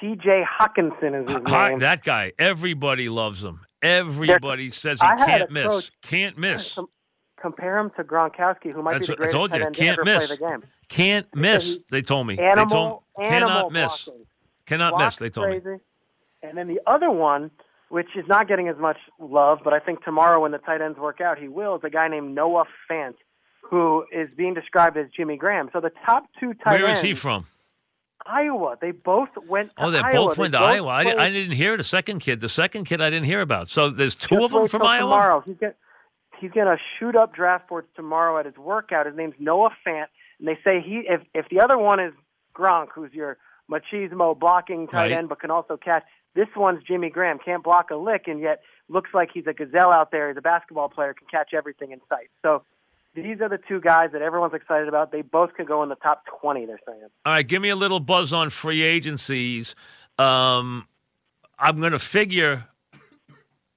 T.J. 0.00 0.42
Hockenson 0.60 1.22
is 1.22 1.32
his 1.32 1.42
Hi- 1.46 1.70
name. 1.70 1.78
that 1.80 2.02
guy. 2.02 2.32
Everybody 2.38 3.08
loves 3.08 3.44
him. 3.44 3.60
Everybody 3.80 4.70
says 4.70 5.00
he 5.00 5.06
I 5.06 5.16
can't 5.16 5.50
miss. 5.50 5.66
coach- 5.66 5.92
Can't 6.02 6.36
miss. 6.38 6.78
Compare 7.40 7.78
him 7.78 7.90
to 7.96 8.02
Gronkowski, 8.04 8.72
who 8.72 8.82
might 8.82 8.94
That's 8.94 9.06
be 9.06 9.12
the 9.12 9.16
greatest 9.16 9.36
you. 9.40 9.48
tight 9.48 9.62
end 9.62 9.74
to 9.74 9.80
Can't 9.80 10.04
miss. 10.04 10.26
play 10.26 10.36
the 10.36 10.42
game. 10.42 10.64
Can't 10.88 11.34
miss. 11.36 11.64
he- 11.64 11.84
They 11.90 12.02
told 12.02 12.26
me. 12.26 12.36
they 12.36 12.42
Animal, 12.42 12.68
told 12.68 13.02
animal 13.26 13.48
cannot 13.50 13.72
miss. 13.72 14.04
blocking. 14.06 14.26
Cannot 14.66 14.90
Block's 14.92 15.04
miss. 15.04 15.16
They 15.16 15.30
told 15.30 15.50
me. 15.64 15.76
And 16.42 16.56
then 16.58 16.68
the 16.68 16.80
other 16.86 17.10
one, 17.10 17.50
which 17.90 18.08
is 18.16 18.26
not 18.26 18.48
getting 18.48 18.68
as 18.68 18.76
much 18.78 18.96
love, 19.20 19.60
but 19.62 19.72
I 19.74 19.78
think 19.78 20.02
tomorrow 20.04 20.40
when 20.40 20.52
the 20.52 20.58
tight 20.58 20.80
ends 20.80 20.98
work 20.98 21.20
out, 21.20 21.38
he 21.38 21.48
will, 21.48 21.76
is 21.76 21.82
a 21.84 21.90
guy 21.90 22.08
named 22.08 22.34
Noah 22.34 22.64
Fant, 22.90 23.14
who 23.74 24.04
is 24.12 24.28
being 24.36 24.54
described 24.54 24.96
as 24.96 25.06
Jimmy 25.16 25.36
Graham. 25.36 25.68
So 25.72 25.80
the 25.80 25.90
top 26.06 26.26
two 26.38 26.54
tight 26.54 26.74
Where 26.80 26.86
ends, 26.86 26.98
is 27.00 27.02
he 27.02 27.14
from? 27.14 27.46
Iowa. 28.26 28.76
They 28.80 28.92
both 28.92 29.30
went 29.48 29.70
to 29.76 29.84
Oh, 29.84 29.90
they 29.90 29.98
Iowa. 29.98 30.12
both 30.28 30.38
went 30.38 30.52
to 30.52 30.58
both 30.58 30.68
Iowa. 30.68 30.88
I, 30.88 31.04
di- 31.04 31.16
I 31.16 31.30
didn't 31.30 31.56
hear 31.56 31.76
the 31.76 31.84
second 31.84 32.20
kid. 32.20 32.40
The 32.40 32.48
second 32.48 32.84
kid 32.84 33.00
I 33.00 33.10
didn't 33.10 33.26
hear 33.26 33.40
about. 33.40 33.68
So 33.70 33.90
there's 33.90 34.14
two 34.14 34.36
Just 34.36 34.44
of 34.44 34.50
them 34.52 34.68
from 34.68 34.82
Iowa. 34.82 35.00
Tomorrow, 35.00 35.40
he's 36.40 36.50
going 36.52 36.66
to 36.66 36.76
shoot 36.98 37.16
up 37.16 37.34
draft 37.34 37.68
boards 37.68 37.88
tomorrow 37.96 38.38
at 38.38 38.46
his 38.46 38.56
workout. 38.56 39.06
His 39.06 39.16
name's 39.16 39.34
Noah 39.38 39.70
Fant, 39.86 40.06
and 40.38 40.48
they 40.48 40.58
say 40.64 40.80
he 40.80 41.02
if 41.08 41.20
if 41.34 41.46
the 41.50 41.60
other 41.60 41.76
one 41.76 42.00
is 42.00 42.12
Gronk, 42.56 42.88
who's 42.94 43.12
your 43.12 43.36
machismo 43.70 44.38
blocking 44.38 44.86
tight 44.86 45.10
Right. 45.10 45.12
end, 45.12 45.28
but 45.28 45.40
can 45.40 45.50
also 45.50 45.76
catch. 45.76 46.04
This 46.34 46.48
one's 46.56 46.82
Jimmy 46.82 47.10
Graham, 47.10 47.38
can't 47.44 47.62
block 47.62 47.90
a 47.90 47.96
lick, 47.96 48.24
and 48.26 48.40
yet 48.40 48.60
looks 48.88 49.10
like 49.14 49.30
he's 49.34 49.46
a 49.46 49.52
gazelle 49.52 49.92
out 49.92 50.10
there. 50.12 50.28
He's 50.28 50.36
a 50.38 50.42
basketball 50.42 50.88
player, 50.88 51.14
can 51.14 51.26
catch 51.30 51.52
everything 51.52 51.90
in 51.92 52.00
sight. 52.08 52.30
So. 52.42 52.62
These 53.14 53.40
are 53.40 53.48
the 53.48 53.58
two 53.68 53.80
guys 53.80 54.10
that 54.12 54.22
everyone's 54.22 54.54
excited 54.54 54.88
about. 54.88 55.12
They 55.12 55.22
both 55.22 55.54
could 55.54 55.68
go 55.68 55.82
in 55.82 55.88
the 55.88 55.94
top 55.96 56.24
20, 56.40 56.66
they're 56.66 56.80
saying. 56.86 57.02
All 57.24 57.32
right, 57.32 57.46
give 57.46 57.62
me 57.62 57.68
a 57.68 57.76
little 57.76 58.00
buzz 58.00 58.32
on 58.32 58.50
free 58.50 58.82
agencies. 58.82 59.76
Um, 60.18 60.88
I'm 61.58 61.78
going 61.78 61.92
to 61.92 61.98
figure 61.98 62.64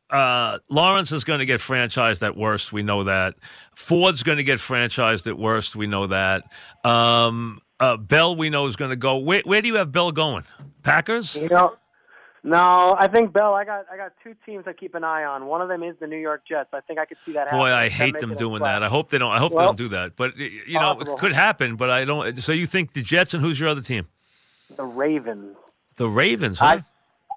uh, 0.09 0.59
Lawrence 0.69 1.11
is 1.11 1.23
going 1.23 1.39
to 1.39 1.45
get 1.45 1.59
franchised 1.59 2.23
at 2.23 2.37
worst. 2.37 2.71
We 2.71 2.81
know 2.81 3.03
that. 3.03 3.35
Ford's 3.75 4.23
going 4.23 4.37
to 4.37 4.43
get 4.43 4.59
franchised 4.59 5.27
at 5.27 5.37
worst. 5.37 5.75
We 5.75 5.87
know 5.87 6.07
that. 6.07 6.43
Um, 6.83 7.61
uh, 7.79 7.97
Bell, 7.97 8.35
we 8.35 8.49
know, 8.49 8.65
is 8.65 8.75
going 8.75 8.89
to 8.89 8.95
go. 8.95 9.17
Where, 9.17 9.41
where 9.45 9.61
do 9.61 9.67
you 9.67 9.75
have 9.75 9.91
Bell 9.91 10.11
going? 10.11 10.45
Packers? 10.83 11.35
You 11.35 11.49
know, 11.49 11.75
no, 12.47 12.95
I 12.97 13.07
think 13.07 13.33
Bell. 13.33 13.53
I 13.53 13.65
got 13.65 13.85
I 13.91 13.97
got 13.97 14.13
two 14.23 14.33
teams 14.45 14.65
I 14.67 14.73
keep 14.73 14.95
an 14.95 15.03
eye 15.03 15.23
on. 15.23 15.47
One 15.47 15.61
of 15.61 15.67
them 15.67 15.83
is 15.83 15.95
the 15.99 16.07
New 16.07 16.17
York 16.17 16.43
Jets. 16.47 16.69
I 16.73 16.79
think 16.81 16.97
I 16.97 17.05
could 17.05 17.17
see 17.25 17.33
that 17.33 17.47
happen. 17.47 17.59
Boy, 17.59 17.73
I 17.73 17.89
hate 17.89 18.17
them 18.19 18.35
doing 18.35 18.63
that. 18.63 18.83
I 18.83 18.87
hope 18.87 19.09
they 19.09 19.17
don't. 19.17 19.31
I 19.31 19.39
hope 19.39 19.51
they 19.51 19.57
don't 19.57 19.77
do 19.77 19.89
that. 19.89 20.15
But 20.15 20.37
you 20.37 20.73
know, 20.73 20.93
possible. 20.95 21.15
it 21.15 21.19
could 21.19 21.33
happen. 21.33 21.75
But 21.75 21.89
I 21.89 22.05
don't. 22.05 22.37
So 22.37 22.53
you 22.53 22.65
think 22.65 22.93
the 22.93 23.01
Jets 23.01 23.33
and 23.33 23.43
who's 23.43 23.59
your 23.59 23.69
other 23.69 23.81
team? 23.81 24.07
The 24.75 24.85
Ravens. 24.85 25.55
The 25.97 26.07
Ravens, 26.07 26.59
huh? 26.59 26.65
I 26.65 26.83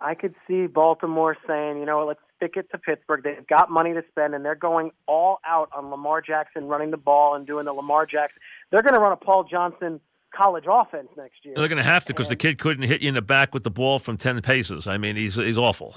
I 0.01 0.15
could 0.15 0.35
see 0.47 0.67
Baltimore 0.67 1.37
saying, 1.47 1.79
you 1.79 1.87
know, 1.87 1.99
what, 1.99 2.07
let's 2.09 2.21
stick 2.37 2.53
it 2.57 2.71
to 2.71 2.79
Pittsburgh. 2.79 3.23
They've 3.23 3.47
got 3.47 3.71
money 3.71 3.93
to 3.93 4.03
spend, 4.11 4.35
and 4.35 4.45
they're 4.45 4.55
going 4.55 4.93
all 5.07 5.41
out 5.47 5.69
on 5.77 5.91
Lamar 5.91 6.23
Jackson 6.23 6.69
running 6.69 6.91
the 6.91 6.97
ball 6.97 7.35
and 7.35 7.47
doing 7.47 7.67
the 7.67 7.73
Lamar 7.73 8.07
Jackson. 8.07 8.41
They're 8.71 8.83
going 8.83 8.95
to 8.95 9.01
run 9.01 9.13
a 9.13 9.17
Paul 9.17 9.45
Johnson 9.45 10.01
college 10.35 10.65
offense 10.69 11.09
next 11.17 11.45
year. 11.45 11.55
They're 11.57 11.69
going 11.69 11.79
to 11.79 11.83
have 11.83 12.05
to 12.07 12.13
because 12.13 12.29
the 12.29 12.37
kid 12.37 12.59
couldn't 12.59 12.85
hit 12.85 13.01
you 13.03 13.09
in 13.09 13.15
the 13.15 13.23
back 13.23 13.55
with 13.55 13.65
the 13.65 13.71
ball 13.71 13.99
from 13.99 14.17
ten 14.17 14.41
paces. 14.43 14.87
I 14.87 14.99
mean, 14.99 15.17
he's 15.17 15.37
he's 15.37 15.59
awful. 15.59 15.95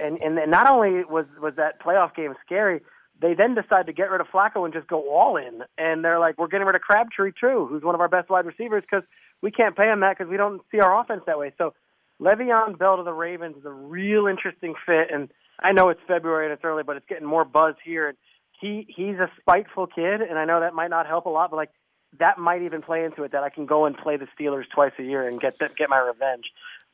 and 0.00 0.20
and 0.22 0.50
not 0.50 0.68
only 0.68 1.04
was 1.04 1.26
was 1.40 1.54
that 1.56 1.80
playoff 1.80 2.14
game 2.14 2.34
scary, 2.44 2.80
they 3.20 3.34
then 3.34 3.54
decided 3.54 3.86
to 3.86 3.92
get 3.92 4.10
rid 4.10 4.20
of 4.20 4.26
Flacco 4.28 4.64
and 4.64 4.74
just 4.74 4.88
go 4.88 5.08
all 5.10 5.36
in. 5.36 5.62
And 5.78 6.04
they're 6.04 6.18
like, 6.18 6.38
we're 6.38 6.48
getting 6.48 6.66
rid 6.66 6.76
of 6.76 6.82
Crabtree 6.82 7.32
too, 7.40 7.66
who's 7.70 7.82
one 7.82 7.94
of 7.94 8.00
our 8.00 8.08
best 8.08 8.28
wide 8.28 8.46
receivers, 8.46 8.82
because 8.82 9.04
we 9.40 9.50
can't 9.50 9.76
pay 9.76 9.90
him 9.90 10.00
that 10.00 10.18
because 10.18 10.30
we 10.30 10.36
don't 10.36 10.60
see 10.70 10.80
our 10.80 11.00
offense 11.00 11.22
that 11.26 11.38
way. 11.38 11.52
So 11.56 11.74
Le'Veon 12.20 12.78
Bell 12.78 12.96
to 12.96 13.02
the 13.02 13.12
Ravens 13.12 13.56
is 13.56 13.64
a 13.64 13.70
real 13.70 14.26
interesting 14.26 14.74
fit, 14.84 15.08
and 15.12 15.28
I 15.60 15.72
know 15.72 15.88
it's 15.88 16.00
February 16.06 16.46
and 16.46 16.52
it's 16.52 16.64
early, 16.64 16.82
but 16.82 16.96
it's 16.96 17.06
getting 17.08 17.26
more 17.26 17.44
buzz 17.44 17.74
here. 17.84 18.08
And 18.08 18.18
he 18.60 18.86
he's 18.88 19.16
a 19.16 19.30
spiteful 19.40 19.86
kid, 19.86 20.20
and 20.20 20.38
I 20.38 20.44
know 20.44 20.60
that 20.60 20.74
might 20.74 20.90
not 20.90 21.06
help 21.06 21.26
a 21.26 21.30
lot, 21.30 21.50
but 21.50 21.56
like 21.56 21.70
that 22.18 22.38
might 22.38 22.62
even 22.62 22.82
play 22.82 23.04
into 23.04 23.22
it 23.24 23.32
that 23.32 23.42
I 23.42 23.48
can 23.48 23.66
go 23.66 23.84
and 23.86 23.96
play 23.96 24.16
the 24.16 24.28
Steelers 24.38 24.64
twice 24.72 24.92
a 24.98 25.02
year 25.02 25.26
and 25.26 25.40
get 25.40 25.58
the, 25.58 25.70
get 25.76 25.88
my 25.88 25.98
revenge. 25.98 26.44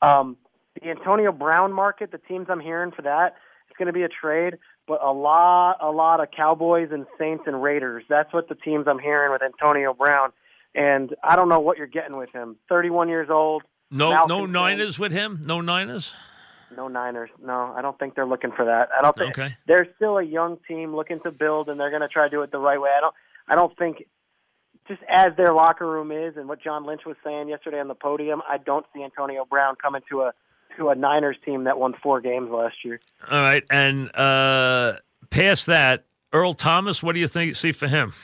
Um, 0.00 0.36
the 0.80 0.90
Antonio 0.90 1.32
Brown 1.32 1.72
market, 1.72 2.12
the 2.12 2.18
teams 2.18 2.46
I'm 2.48 2.60
hearing 2.60 2.92
for 2.92 3.02
that, 3.02 3.36
it's 3.68 3.76
going 3.76 3.86
to 3.86 3.92
be 3.92 4.02
a 4.02 4.08
trade, 4.08 4.58
but 4.86 5.02
a 5.02 5.12
lot 5.12 5.78
a 5.80 5.90
lot 5.90 6.20
of 6.20 6.30
Cowboys 6.30 6.90
and 6.92 7.06
Saints 7.18 7.44
and 7.46 7.62
Raiders. 7.62 8.04
That's 8.08 8.32
what 8.32 8.48
the 8.48 8.54
teams 8.54 8.86
I'm 8.86 8.98
hearing 8.98 9.32
with 9.32 9.42
Antonio 9.42 9.92
Brown. 9.92 10.32
And 10.74 11.14
I 11.24 11.34
don't 11.36 11.48
know 11.48 11.60
what 11.60 11.78
you're 11.78 11.86
getting 11.86 12.16
with 12.16 12.30
him. 12.30 12.56
31 12.68 13.08
years 13.08 13.28
old. 13.30 13.62
No, 13.90 14.26
no 14.26 14.46
Niners 14.46 14.98
with 14.98 15.12
him. 15.12 15.40
No 15.44 15.60
Niners. 15.60 16.14
No 16.76 16.88
Niners. 16.88 17.30
No, 17.42 17.72
I 17.74 17.82
don't 17.82 17.98
think 17.98 18.14
they're 18.14 18.26
looking 18.26 18.52
for 18.52 18.66
that. 18.66 18.90
I 18.96 19.02
don't 19.02 19.16
think 19.16 19.38
okay. 19.38 19.56
they're 19.66 19.88
still 19.96 20.18
a 20.18 20.22
young 20.22 20.58
team 20.68 20.94
looking 20.94 21.20
to 21.20 21.30
build, 21.30 21.68
and 21.68 21.80
they're 21.80 21.90
going 21.90 22.02
to 22.02 22.08
try 22.08 22.24
to 22.24 22.30
do 22.30 22.42
it 22.42 22.52
the 22.52 22.58
right 22.58 22.80
way. 22.80 22.90
I 22.96 23.00
don't. 23.00 23.14
I 23.50 23.54
don't 23.54 23.76
think 23.78 24.04
just 24.88 25.00
as 25.08 25.36
their 25.36 25.52
locker 25.52 25.86
room 25.86 26.10
is, 26.10 26.36
and 26.36 26.48
what 26.48 26.62
John 26.62 26.84
Lynch 26.86 27.02
was 27.06 27.16
saying 27.22 27.48
yesterday 27.48 27.78
on 27.78 27.88
the 27.88 27.94
podium, 27.94 28.42
I 28.48 28.58
don't 28.58 28.86
see 28.94 29.02
Antonio 29.02 29.44
Brown 29.44 29.76
coming 29.76 30.02
to 30.10 30.22
a 30.22 30.32
to 30.76 30.88
a 30.88 30.94
Niners 30.94 31.36
team 31.44 31.64
that 31.64 31.78
won 31.78 31.94
four 32.02 32.20
games 32.20 32.50
last 32.50 32.76
year. 32.84 33.00
All 33.30 33.40
right, 33.40 33.64
and 33.70 34.14
uh, 34.16 34.94
past 35.30 35.66
that, 35.66 36.04
Earl 36.32 36.54
Thomas. 36.54 37.02
What 37.02 37.12
do 37.12 37.20
you 37.20 37.28
think? 37.28 37.56
See 37.56 37.72
for 37.72 37.88
him? 37.88 38.14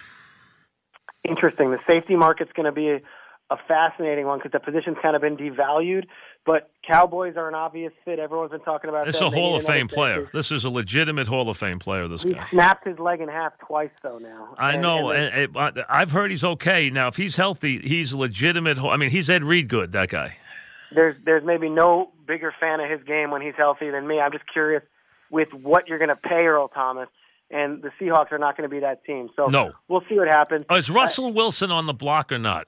Interesting. 1.26 1.70
The 1.70 1.78
safety 1.86 2.16
market's 2.16 2.52
going 2.52 2.66
to 2.66 2.72
be 2.72 3.02
a, 3.50 3.56
fascinating 3.68 4.26
one 4.26 4.38
because 4.38 4.52
the 4.52 4.60
position's 4.60 4.96
kind 5.00 5.14
of 5.14 5.22
been 5.22 5.36
devalued. 5.36 6.04
But 6.46 6.70
Cowboys 6.86 7.36
are 7.36 7.48
an 7.48 7.54
obvious 7.54 7.92
fit. 8.04 8.18
Everyone's 8.18 8.50
been 8.50 8.60
talking 8.60 8.90
about. 8.90 9.06
This 9.06 9.16
is 9.16 9.22
a 9.22 9.30
Hall 9.30 9.56
of 9.56 9.64
Fame 9.64 9.88
player. 9.88 10.28
This 10.32 10.52
is 10.52 10.64
a 10.64 10.70
legitimate 10.70 11.26
Hall 11.26 11.48
of 11.48 11.56
Fame 11.56 11.78
player. 11.78 12.06
This 12.06 12.22
he 12.22 12.34
guy 12.34 12.46
snapped 12.50 12.86
his 12.86 12.98
leg 12.98 13.20
in 13.20 13.28
half 13.28 13.56
twice, 13.58 13.90
though. 14.02 14.18
Now 14.18 14.54
I 14.58 14.72
and, 14.72 14.82
know, 14.82 15.10
and, 15.10 15.56
and, 15.56 15.84
I've 15.88 16.10
heard 16.10 16.30
he's 16.30 16.44
okay. 16.44 16.90
Now, 16.90 17.08
if 17.08 17.16
he's 17.16 17.36
healthy, 17.36 17.78
he's 17.78 18.12
legitimate. 18.12 18.78
I 18.78 18.96
mean, 18.96 19.10
he's 19.10 19.30
Ed 19.30 19.44
Reed 19.44 19.68
good. 19.68 19.92
That 19.92 20.10
guy. 20.10 20.36
There's 20.94 21.16
there's 21.24 21.44
maybe 21.44 21.68
no 21.68 22.12
bigger 22.26 22.52
fan 22.60 22.80
of 22.80 22.90
his 22.90 23.02
game 23.04 23.30
when 23.30 23.40
he's 23.40 23.54
healthy 23.56 23.90
than 23.90 24.06
me. 24.06 24.20
I'm 24.20 24.32
just 24.32 24.44
curious 24.52 24.82
with 25.30 25.48
what 25.52 25.88
you're 25.88 25.98
going 25.98 26.08
to 26.08 26.16
pay 26.16 26.44
Earl 26.46 26.68
Thomas. 26.68 27.08
And 27.50 27.82
the 27.82 27.90
Seahawks 28.00 28.32
are 28.32 28.38
not 28.38 28.56
going 28.56 28.68
to 28.68 28.74
be 28.74 28.80
that 28.80 29.04
team. 29.04 29.28
So 29.36 29.46
no. 29.46 29.72
we'll 29.86 30.02
see 30.08 30.16
what 30.16 30.28
happens. 30.28 30.64
Is 30.70 30.90
Russell 30.90 31.32
Wilson 31.32 31.70
on 31.70 31.86
the 31.86 31.94
block 31.94 32.32
or 32.32 32.38
not? 32.38 32.66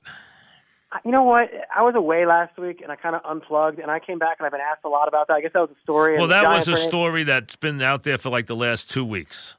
You 1.04 1.10
know 1.10 1.24
what? 1.24 1.50
I 1.74 1.82
was 1.82 1.94
away 1.94 2.26
last 2.26 2.56
week 2.58 2.80
and 2.80 2.92
I 2.92 2.96
kind 2.96 3.16
of 3.16 3.22
unplugged, 3.24 3.80
and 3.80 3.90
I 3.90 3.98
came 3.98 4.18
back 4.18 4.36
and 4.38 4.46
I've 4.46 4.52
been 4.52 4.60
asked 4.60 4.84
a 4.84 4.88
lot 4.88 5.08
about 5.08 5.26
that. 5.28 5.34
I 5.34 5.40
guess 5.40 5.52
that 5.52 5.60
was 5.60 5.70
a 5.70 5.80
story. 5.82 6.16
Well, 6.16 6.28
that 6.28 6.48
was 6.48 6.68
a 6.68 6.76
story 6.76 7.24
that's 7.24 7.56
been 7.56 7.82
out 7.82 8.04
there 8.04 8.18
for 8.18 8.30
like 8.30 8.46
the 8.46 8.56
last 8.56 8.88
two 8.88 9.04
weeks. 9.04 9.56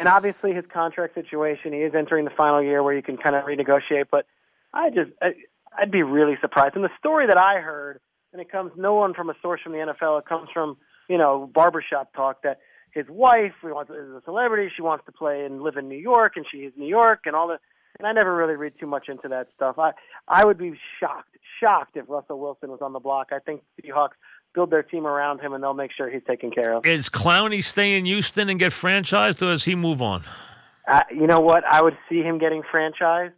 And 0.00 0.08
obviously, 0.08 0.54
his 0.54 0.64
contract 0.72 1.14
situation, 1.14 1.72
he 1.74 1.80
is 1.80 1.94
entering 1.94 2.24
the 2.24 2.30
final 2.30 2.62
year 2.62 2.82
where 2.82 2.94
you 2.94 3.02
can 3.02 3.18
kind 3.18 3.36
of 3.36 3.44
renegotiate. 3.44 4.06
But 4.10 4.26
I 4.72 4.88
just, 4.88 5.10
I, 5.20 5.34
I'd 5.78 5.90
be 5.90 6.02
really 6.02 6.36
surprised. 6.40 6.74
And 6.74 6.84
the 6.84 6.90
story 6.98 7.26
that 7.26 7.36
I 7.36 7.60
heard, 7.60 8.00
and 8.32 8.40
it 8.40 8.50
comes 8.50 8.72
no 8.76 8.94
one 8.94 9.12
from 9.12 9.28
a 9.28 9.34
source 9.42 9.60
from 9.60 9.72
the 9.72 9.78
NFL, 9.78 10.20
it 10.20 10.26
comes 10.26 10.48
from 10.52 10.78
you 11.08 11.18
know 11.18 11.50
barbershop 11.52 12.14
talk 12.14 12.42
that 12.42 12.60
his 12.92 13.06
wife 13.08 13.52
wants 13.62 13.90
is 13.90 14.10
a 14.10 14.22
celebrity, 14.24 14.70
she 14.74 14.82
wants 14.82 15.04
to 15.06 15.12
play 15.12 15.44
and 15.44 15.62
live 15.62 15.76
in 15.76 15.88
New 15.88 15.98
York, 15.98 16.34
and 16.36 16.46
she 16.50 16.58
is 16.58 16.72
New 16.76 16.88
York, 16.88 17.20
and 17.26 17.36
all 17.36 17.48
that 17.48 17.60
and 17.98 18.06
I 18.06 18.12
never 18.12 18.34
really 18.34 18.54
read 18.54 18.74
too 18.78 18.86
much 18.86 19.08
into 19.08 19.28
that 19.28 19.48
stuff. 19.54 19.78
I 19.78 19.92
I 20.28 20.44
would 20.44 20.58
be 20.58 20.74
shocked, 21.00 21.36
shocked 21.60 21.96
if 21.96 22.06
Russell 22.08 22.38
Wilson 22.38 22.70
was 22.70 22.80
on 22.80 22.92
the 22.92 23.00
block. 23.00 23.28
I 23.32 23.38
think 23.38 23.62
Seahawks 23.80 24.16
build 24.54 24.70
their 24.70 24.82
team 24.82 25.06
around 25.06 25.40
him, 25.40 25.52
and 25.52 25.62
they'll 25.62 25.74
make 25.74 25.92
sure 25.92 26.10
he's 26.10 26.22
taken 26.26 26.50
care 26.50 26.74
of. 26.74 26.84
Is 26.84 27.08
Clowney 27.08 27.62
stay 27.62 27.96
in 27.96 28.04
Houston 28.04 28.48
and 28.48 28.58
get 28.58 28.72
franchised, 28.72 29.42
or 29.42 29.50
does 29.52 29.64
he 29.64 29.74
move 29.74 30.02
on? 30.02 30.24
Uh, 30.86 31.00
you 31.10 31.26
know 31.26 31.40
what? 31.40 31.64
I 31.64 31.82
would 31.82 31.96
see 32.08 32.22
him 32.22 32.38
getting 32.38 32.62
franchised. 32.62 33.32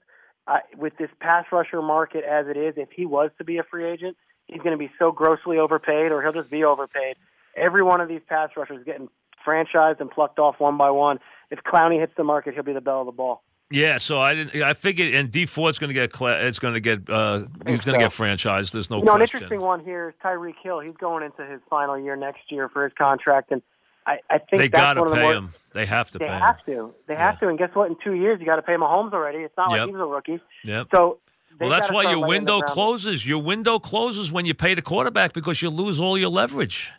Uh, 0.47 0.59
with 0.77 0.95
this 0.99 1.09
pass 1.21 1.47
rusher 1.51 1.81
market 1.81 2.23
as 2.23 2.47
it 2.49 2.57
is, 2.57 2.75
if 2.77 2.91
he 2.95 3.07
was 3.07 3.31
to 3.39 3.45
be 3.45 3.57
a 3.57 3.63
free 3.63 3.91
agent, 3.91 4.15
he's 4.47 4.61
going 4.61 4.73
to 4.73 4.79
be 4.79 4.91
so 4.99 5.11
grossly 5.11 5.59
overpaid, 5.59 6.13
or 6.13 6.23
he'll 6.23 6.33
just 6.33 6.51
be 6.51 6.65
overpaid. 6.65 7.17
Every 7.57 7.83
one 7.83 8.03
of 8.03 8.09
these 8.09 8.21
pass 8.29 8.51
rushers 8.55 8.85
getting 8.85 9.09
franchised 9.47 10.01
and 10.01 10.11
plucked 10.11 10.39
off 10.39 10.57
one 10.59 10.77
by 10.77 10.91
one. 10.91 11.19
If 11.51 11.61
Clowney 11.61 11.99
hits 11.99 12.13
the 12.17 12.25
market, 12.25 12.55
he'll 12.55 12.63
be 12.63 12.75
the 12.75 12.83
belle 12.83 13.01
of 13.01 13.07
the 13.07 13.13
ball. 13.13 13.43
Yeah, 13.75 13.99
so 13.99 14.21
I 14.21 14.35
didn't. 14.35 14.63
I 14.63 14.73
figured, 14.73 15.13
and 15.15 15.33
Dee 15.33 15.47
Ford's 15.47 15.81
going 15.81 15.89
to 15.89 15.95
get. 15.95 16.11
It's 16.21 16.61
going 16.61 16.75
to 16.75 16.81
get. 16.81 17.11
Uh, 17.11 17.41
he's 17.67 17.81
going 17.81 17.99
to 17.99 18.05
get 18.05 18.13
franchised. 18.13 18.71
There's 18.71 18.89
no. 18.89 18.99
You 18.99 19.05
know, 19.05 19.17
question. 19.17 19.39
an 19.39 19.43
interesting 19.43 19.61
one 19.63 19.85
here 19.85 20.11
is 20.11 20.15
Tyreek 20.23 20.55
Hill. 20.63 20.79
He's 20.79 20.95
going 20.95 21.25
into 21.25 21.45
his 21.45 21.61
final 21.69 21.99
year 21.99 22.15
next 22.15 22.53
year 22.53 22.69
for 22.69 22.85
his 22.85 22.93
contract, 22.97 23.51
and 23.51 23.63
I, 24.07 24.21
I 24.31 24.39
think 24.39 24.61
they 24.61 24.69
got 24.69 24.95
to 24.95 25.05
pay 25.07 25.23
more, 25.23 25.35
him. 25.35 25.55
They 25.73 25.87
have 25.87 26.09
to 26.13 26.19
they 26.19 26.27
pay. 26.27 26.31
Have 26.31 26.59
him. 26.65 26.77
to. 26.77 26.95
They 27.09 27.15
yeah. 27.15 27.27
have 27.27 27.41
to. 27.41 27.49
And 27.49 27.59
guess 27.59 27.71
what? 27.75 27.91
In 27.91 27.97
two 28.03 28.15
years, 28.15 28.39
you 28.39 28.47
got 28.47 28.57
to 28.57 28.63
pay 28.63 28.75
Mahomes 28.75 29.13
already. 29.13 29.39
It's 29.39 29.57
not 29.57 29.73
yep. 29.73 29.81
like 29.81 29.89
he's 29.89 29.97
a 29.97 30.05
rookie. 30.05 30.41
Yep. 30.63 30.87
So. 30.95 31.19
Well, 31.59 31.71
that's 31.71 31.91
why 31.91 32.11
your 32.11 32.25
window 32.27 32.61
closes. 32.61 33.27
Your 33.27 33.43
window 33.43 33.81
closes 33.81 34.31
when 34.31 34.47
you 34.47 34.55
pay 34.55 34.75
the 34.75 34.83
quarterback 34.83 35.33
because 35.33 35.63
you 35.63 35.71
lose 35.71 35.99
all 35.99 36.17
your 36.17 36.29
leverage. 36.29 36.93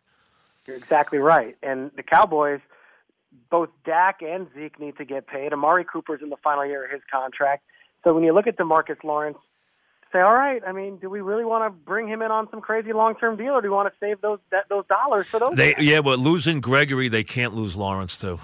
You're 0.67 0.77
exactly 0.77 1.19
right. 1.19 1.57
And 1.61 1.91
the 1.95 2.03
Cowboys 2.03 2.61
both 3.49 3.69
Dak 3.85 4.21
and 4.21 4.47
Zeke 4.55 4.79
need 4.79 4.97
to 4.97 5.05
get 5.05 5.27
paid. 5.27 5.53
Amari 5.53 5.85
Cooper's 5.85 6.21
in 6.21 6.29
the 6.29 6.37
final 6.43 6.65
year 6.65 6.85
of 6.85 6.91
his 6.91 7.01
contract. 7.11 7.63
So 8.03 8.13
when 8.13 8.23
you 8.23 8.33
look 8.33 8.47
at 8.47 8.57
Demarcus 8.57 9.03
Lawrence, 9.03 9.37
say, 10.11 10.21
all 10.21 10.33
right, 10.33 10.61
I 10.65 10.71
mean, 10.71 10.97
do 10.97 11.09
we 11.09 11.21
really 11.21 11.45
want 11.45 11.65
to 11.65 11.69
bring 11.69 12.07
him 12.07 12.21
in 12.21 12.31
on 12.31 12.47
some 12.49 12.61
crazy 12.61 12.93
long-term 12.93 13.37
deal, 13.37 13.53
or 13.53 13.61
do 13.61 13.69
we 13.69 13.75
want 13.75 13.91
to 13.91 13.97
save 13.99 14.21
those 14.21 14.39
that, 14.51 14.69
those 14.69 14.85
dollars 14.87 15.27
for 15.27 15.39
those? 15.39 15.55
They, 15.55 15.73
guys? 15.73 15.83
yeah, 15.83 16.01
but 16.01 16.19
losing 16.19 16.61
Gregory, 16.61 17.09
they 17.09 17.23
can't 17.23 17.53
lose 17.53 17.75
Lawrence 17.75 18.17
too. 18.17 18.39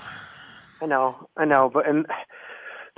I 0.81 0.87
know, 0.87 1.29
I 1.37 1.45
know, 1.45 1.69
but 1.71 1.87
and 1.87 2.05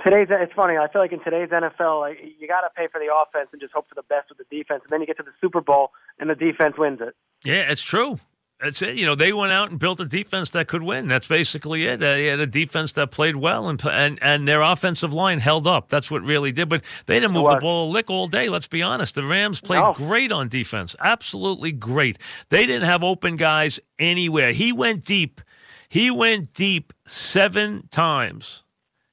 today's 0.04 0.28
it's 0.30 0.52
funny. 0.54 0.76
I 0.76 0.90
feel 0.90 1.02
like 1.02 1.12
in 1.12 1.22
today's 1.22 1.50
NFL, 1.50 2.00
like, 2.00 2.18
you 2.38 2.48
got 2.48 2.62
to 2.62 2.70
pay 2.74 2.88
for 2.90 2.98
the 2.98 3.14
offense 3.14 3.50
and 3.52 3.60
just 3.60 3.74
hope 3.74 3.88
for 3.88 3.94
the 3.94 4.02
best 4.02 4.30
with 4.30 4.38
the 4.38 4.56
defense, 4.56 4.82
and 4.84 4.90
then 4.90 5.00
you 5.00 5.06
get 5.06 5.18
to 5.18 5.22
the 5.22 5.34
Super 5.40 5.60
Bowl 5.60 5.90
and 6.18 6.30
the 6.30 6.34
defense 6.34 6.76
wins 6.78 7.00
it. 7.00 7.14
Yeah, 7.44 7.70
it's 7.70 7.82
true. 7.82 8.18
That's 8.60 8.80
it. 8.82 8.96
You 8.96 9.04
know, 9.04 9.14
they 9.14 9.32
went 9.32 9.52
out 9.52 9.70
and 9.70 9.78
built 9.78 10.00
a 10.00 10.04
defense 10.04 10.50
that 10.50 10.68
could 10.68 10.82
win. 10.82 11.08
That's 11.08 11.26
basically 11.26 11.86
it. 11.86 12.00
They 12.00 12.26
had 12.26 12.40
a 12.40 12.46
defense 12.46 12.92
that 12.92 13.10
played 13.10 13.36
well, 13.36 13.68
and 13.68 13.84
and 13.84 14.18
and 14.22 14.46
their 14.48 14.62
offensive 14.62 15.12
line 15.12 15.40
held 15.40 15.66
up. 15.66 15.88
That's 15.88 16.10
what 16.10 16.22
really 16.22 16.52
did. 16.52 16.68
But 16.68 16.82
they 17.06 17.16
didn't 17.16 17.32
move 17.32 17.50
the 17.50 17.56
ball 17.56 17.90
a 17.90 17.90
lick 17.90 18.10
all 18.10 18.28
day. 18.28 18.48
Let's 18.48 18.68
be 18.68 18.80
honest. 18.80 19.16
The 19.16 19.24
Rams 19.24 19.60
played 19.60 19.80
no. 19.80 19.92
great 19.92 20.32
on 20.32 20.48
defense, 20.48 20.94
absolutely 21.00 21.72
great. 21.72 22.18
They 22.48 22.64
didn't 22.64 22.86
have 22.86 23.02
open 23.02 23.36
guys 23.36 23.80
anywhere. 23.98 24.52
He 24.52 24.72
went 24.72 25.04
deep. 25.04 25.40
He 25.88 26.10
went 26.10 26.54
deep 26.54 26.92
seven 27.06 27.88
times. 27.90 28.62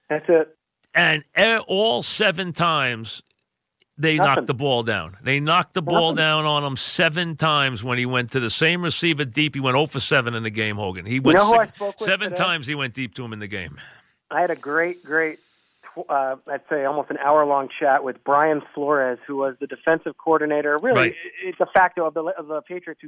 That's 0.10 0.25
it. 0.30 0.56
And 0.93 1.23
all 1.67 2.04
seven 2.04 2.54
times, 2.54 3.21
they 4.02 4.18
Nothing. 4.18 4.36
knocked 4.36 4.48
the 4.48 4.54
ball 4.54 4.84
down. 4.84 5.18
They 5.24 5.40
knocked 5.40 5.74
the 5.74 5.82
ball 5.82 6.14
down 6.14 6.46
on 6.46 6.64
him 6.64 6.76
seven 6.76 7.36
times 7.36 7.84
when 7.84 7.98
he 7.98 8.06
went 8.06 8.32
to 8.32 8.40
the 8.40 8.50
same 8.50 8.84
receiver 8.84 9.26
deep. 9.26 9.56
He 9.56 9.62
went 9.62 9.76
0 9.76 9.86
for 9.86 10.00
7 10.00 10.34
in 10.34 10.44
the 10.44 10.50
game, 10.50 10.76
Hogan. 10.76 11.06
He 11.06 11.20
went 11.20 11.40
you 11.40 11.46
know 11.46 11.66
six, 11.80 12.04
seven 12.04 12.34
times 12.34 12.66
he 12.66 12.76
went 12.76 12.94
deep 12.94 13.14
to 13.16 13.24
him 13.24 13.34
in 13.34 13.40
the 13.40 13.48
game. 13.48 13.78
I 14.32 14.42
had 14.42 14.50
a 14.50 14.56
great, 14.56 15.04
great, 15.04 15.40
uh, 16.10 16.38
I'd 16.48 16.62
say 16.70 16.86
almost 16.86 17.10
an 17.12 17.18
hour 17.18 17.46
long 17.46 17.70
chat 17.80 18.04
with 18.04 18.24
Brian 18.24 18.62
Flores, 18.74 19.20
who 19.28 19.38
was 19.38 19.56
the 19.60 19.68
defensive 19.68 20.18
coordinator. 20.18 20.78
Really, 20.82 21.00
right. 21.00 21.16
it's 21.44 21.60
a 21.60 21.68
facto 21.68 22.06
of 22.06 22.14
the, 22.14 22.24
of 22.24 22.48
the 22.48 22.62
Patriots. 22.62 23.02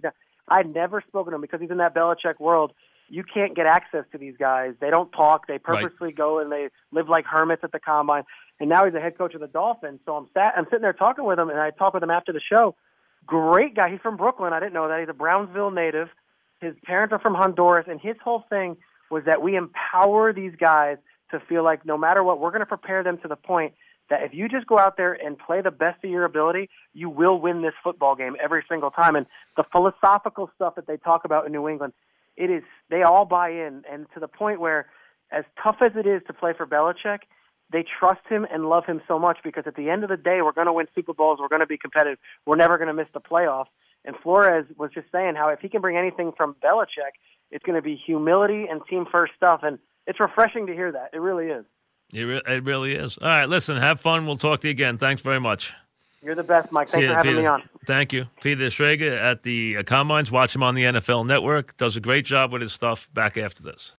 I'd 0.47 0.73
never 0.73 1.01
spoken 1.07 1.31
to 1.31 1.35
him 1.35 1.41
because 1.41 1.61
he's 1.61 1.71
in 1.71 1.77
that 1.77 1.95
Belichick 1.95 2.39
world 2.39 2.73
you 3.13 3.23
can't 3.23 3.55
get 3.55 3.65
access 3.65 4.05
to 4.11 4.17
these 4.17 4.35
guys. 4.39 4.73
They 4.81 4.89
don't 4.89 5.11
talk. 5.11 5.47
They 5.47 5.59
purposely 5.59 6.07
right. 6.07 6.15
go 6.15 6.39
and 6.39 6.51
they 6.51 6.69
live 6.91 7.09
like 7.09 7.25
hermits 7.25 7.63
at 7.63 7.71
the 7.71 7.79
combine 7.79 8.23
and 8.59 8.69
now 8.69 8.85
he's 8.85 8.93
the 8.93 9.01
head 9.01 9.17
coach 9.17 9.33
of 9.33 9.41
the 9.41 9.47
Dolphins. 9.47 9.99
So 10.05 10.15
I'm 10.15 10.27
sat, 10.33 10.53
I'm 10.55 10.65
sitting 10.65 10.81
there 10.81 10.93
talking 10.93 11.25
with 11.25 11.39
him, 11.39 11.49
and 11.49 11.59
I 11.59 11.71
talk 11.71 11.93
with 11.93 12.03
him 12.03 12.09
after 12.09 12.31
the 12.31 12.39
show. 12.39 12.75
Great 13.25 13.75
guy. 13.75 13.89
He's 13.89 13.99
from 14.01 14.17
Brooklyn. 14.17 14.53
I 14.53 14.59
didn't 14.59 14.73
know 14.73 14.87
that. 14.87 14.99
He's 14.99 15.09
a 15.09 15.13
Brownsville 15.13 15.71
native. 15.71 16.09
His 16.61 16.73
parents 16.85 17.11
are 17.11 17.19
from 17.19 17.33
Honduras, 17.33 17.87
and 17.89 17.99
his 17.99 18.15
whole 18.23 18.45
thing 18.49 18.77
was 19.09 19.23
that 19.25 19.41
we 19.41 19.55
empower 19.55 20.33
these 20.33 20.53
guys 20.57 20.97
to 21.31 21.39
feel 21.41 21.63
like 21.63 21.85
no 21.85 21.97
matter 21.97 22.23
what, 22.23 22.39
we're 22.39 22.51
going 22.51 22.61
to 22.61 22.65
prepare 22.65 23.03
them 23.03 23.17
to 23.19 23.27
the 23.27 23.35
point 23.35 23.73
that 24.09 24.23
if 24.23 24.33
you 24.33 24.47
just 24.47 24.67
go 24.67 24.77
out 24.77 24.97
there 24.97 25.13
and 25.13 25.37
play 25.37 25.61
the 25.61 25.71
best 25.71 26.03
of 26.03 26.09
your 26.09 26.23
ability, 26.23 26.69
you 26.93 27.09
will 27.09 27.39
win 27.39 27.61
this 27.61 27.73
football 27.83 28.15
game 28.15 28.35
every 28.41 28.63
single 28.69 28.91
time. 28.91 29.15
And 29.15 29.25
the 29.57 29.63
philosophical 29.71 30.49
stuff 30.55 30.75
that 30.75 30.87
they 30.87 30.97
talk 30.97 31.25
about 31.25 31.45
in 31.45 31.51
New 31.51 31.67
England, 31.67 31.93
it 32.37 32.49
is 32.49 32.63
they 32.89 33.03
all 33.03 33.25
buy 33.25 33.49
in, 33.49 33.83
and 33.91 34.05
to 34.13 34.19
the 34.19 34.27
point 34.27 34.59
where, 34.59 34.87
as 35.31 35.43
tough 35.61 35.77
as 35.81 35.91
it 35.95 36.07
is 36.07 36.21
to 36.27 36.33
play 36.33 36.53
for 36.55 36.65
Belichick, 36.65 37.19
they 37.71 37.83
trust 37.83 38.21
him 38.29 38.45
and 38.51 38.69
love 38.69 38.85
him 38.85 39.01
so 39.07 39.17
much 39.17 39.39
because 39.43 39.63
at 39.65 39.75
the 39.75 39.89
end 39.89 40.03
of 40.03 40.09
the 40.09 40.17
day, 40.17 40.41
we're 40.41 40.51
going 40.51 40.67
to 40.67 40.73
win 40.73 40.85
Super 40.93 41.13
Bowls. 41.13 41.39
We're 41.41 41.47
going 41.47 41.61
to 41.61 41.67
be 41.67 41.77
competitive. 41.77 42.19
We're 42.45 42.55
never 42.55 42.77
going 42.77 42.87
to 42.87 42.93
miss 42.93 43.07
the 43.13 43.19
playoffs. 43.19 43.67
And 44.05 44.15
Flores 44.21 44.65
was 44.77 44.91
just 44.93 45.07
saying 45.11 45.35
how 45.35 45.49
if 45.49 45.59
he 45.59 45.69
can 45.69 45.81
bring 45.81 45.97
anything 45.97 46.33
from 46.35 46.55
Belichick, 46.63 47.15
it's 47.51 47.63
going 47.65 47.75
to 47.75 47.81
be 47.81 47.95
humility 47.95 48.65
and 48.69 48.81
team 48.89 49.05
first 49.11 49.33
stuff. 49.35 49.61
And 49.63 49.79
it's 50.07 50.19
refreshing 50.19 50.67
to 50.67 50.73
hear 50.73 50.91
that. 50.91 51.09
It 51.13 51.19
really 51.19 51.47
is. 51.47 51.65
It, 52.13 52.23
re- 52.23 52.41
it 52.45 52.63
really 52.63 52.93
is. 52.93 53.17
All 53.17 53.27
right, 53.27 53.49
listen, 53.49 53.77
have 53.77 53.99
fun. 53.99 54.27
We'll 54.27 54.37
talk 54.37 54.61
to 54.61 54.67
you 54.67 54.71
again. 54.71 54.97
Thanks 54.97 55.21
very 55.21 55.39
much. 55.39 55.73
You're 56.23 56.35
the 56.35 56.43
best, 56.43 56.71
Mike. 56.71 56.87
Thanks 56.87 57.05
See 57.05 57.07
for 57.09 57.15
having 57.15 57.31
Peter. 57.31 57.41
me 57.41 57.47
on. 57.47 57.63
Thank 57.85 58.13
you. 58.13 58.27
Peter 58.41 58.65
Schrager 58.67 59.19
at 59.19 59.43
the 59.43 59.77
uh, 59.77 59.83
Combines. 59.83 60.31
Watch 60.31 60.55
him 60.55 60.63
on 60.63 60.73
the 60.75 60.83
NFL 60.83 61.25
Network. 61.25 61.75
Does 61.77 61.97
a 61.97 61.99
great 61.99 62.25
job 62.25 62.53
with 62.53 62.61
his 62.61 62.71
stuff. 62.71 63.09
Back 63.13 63.37
after 63.37 63.61
this. 63.61 63.95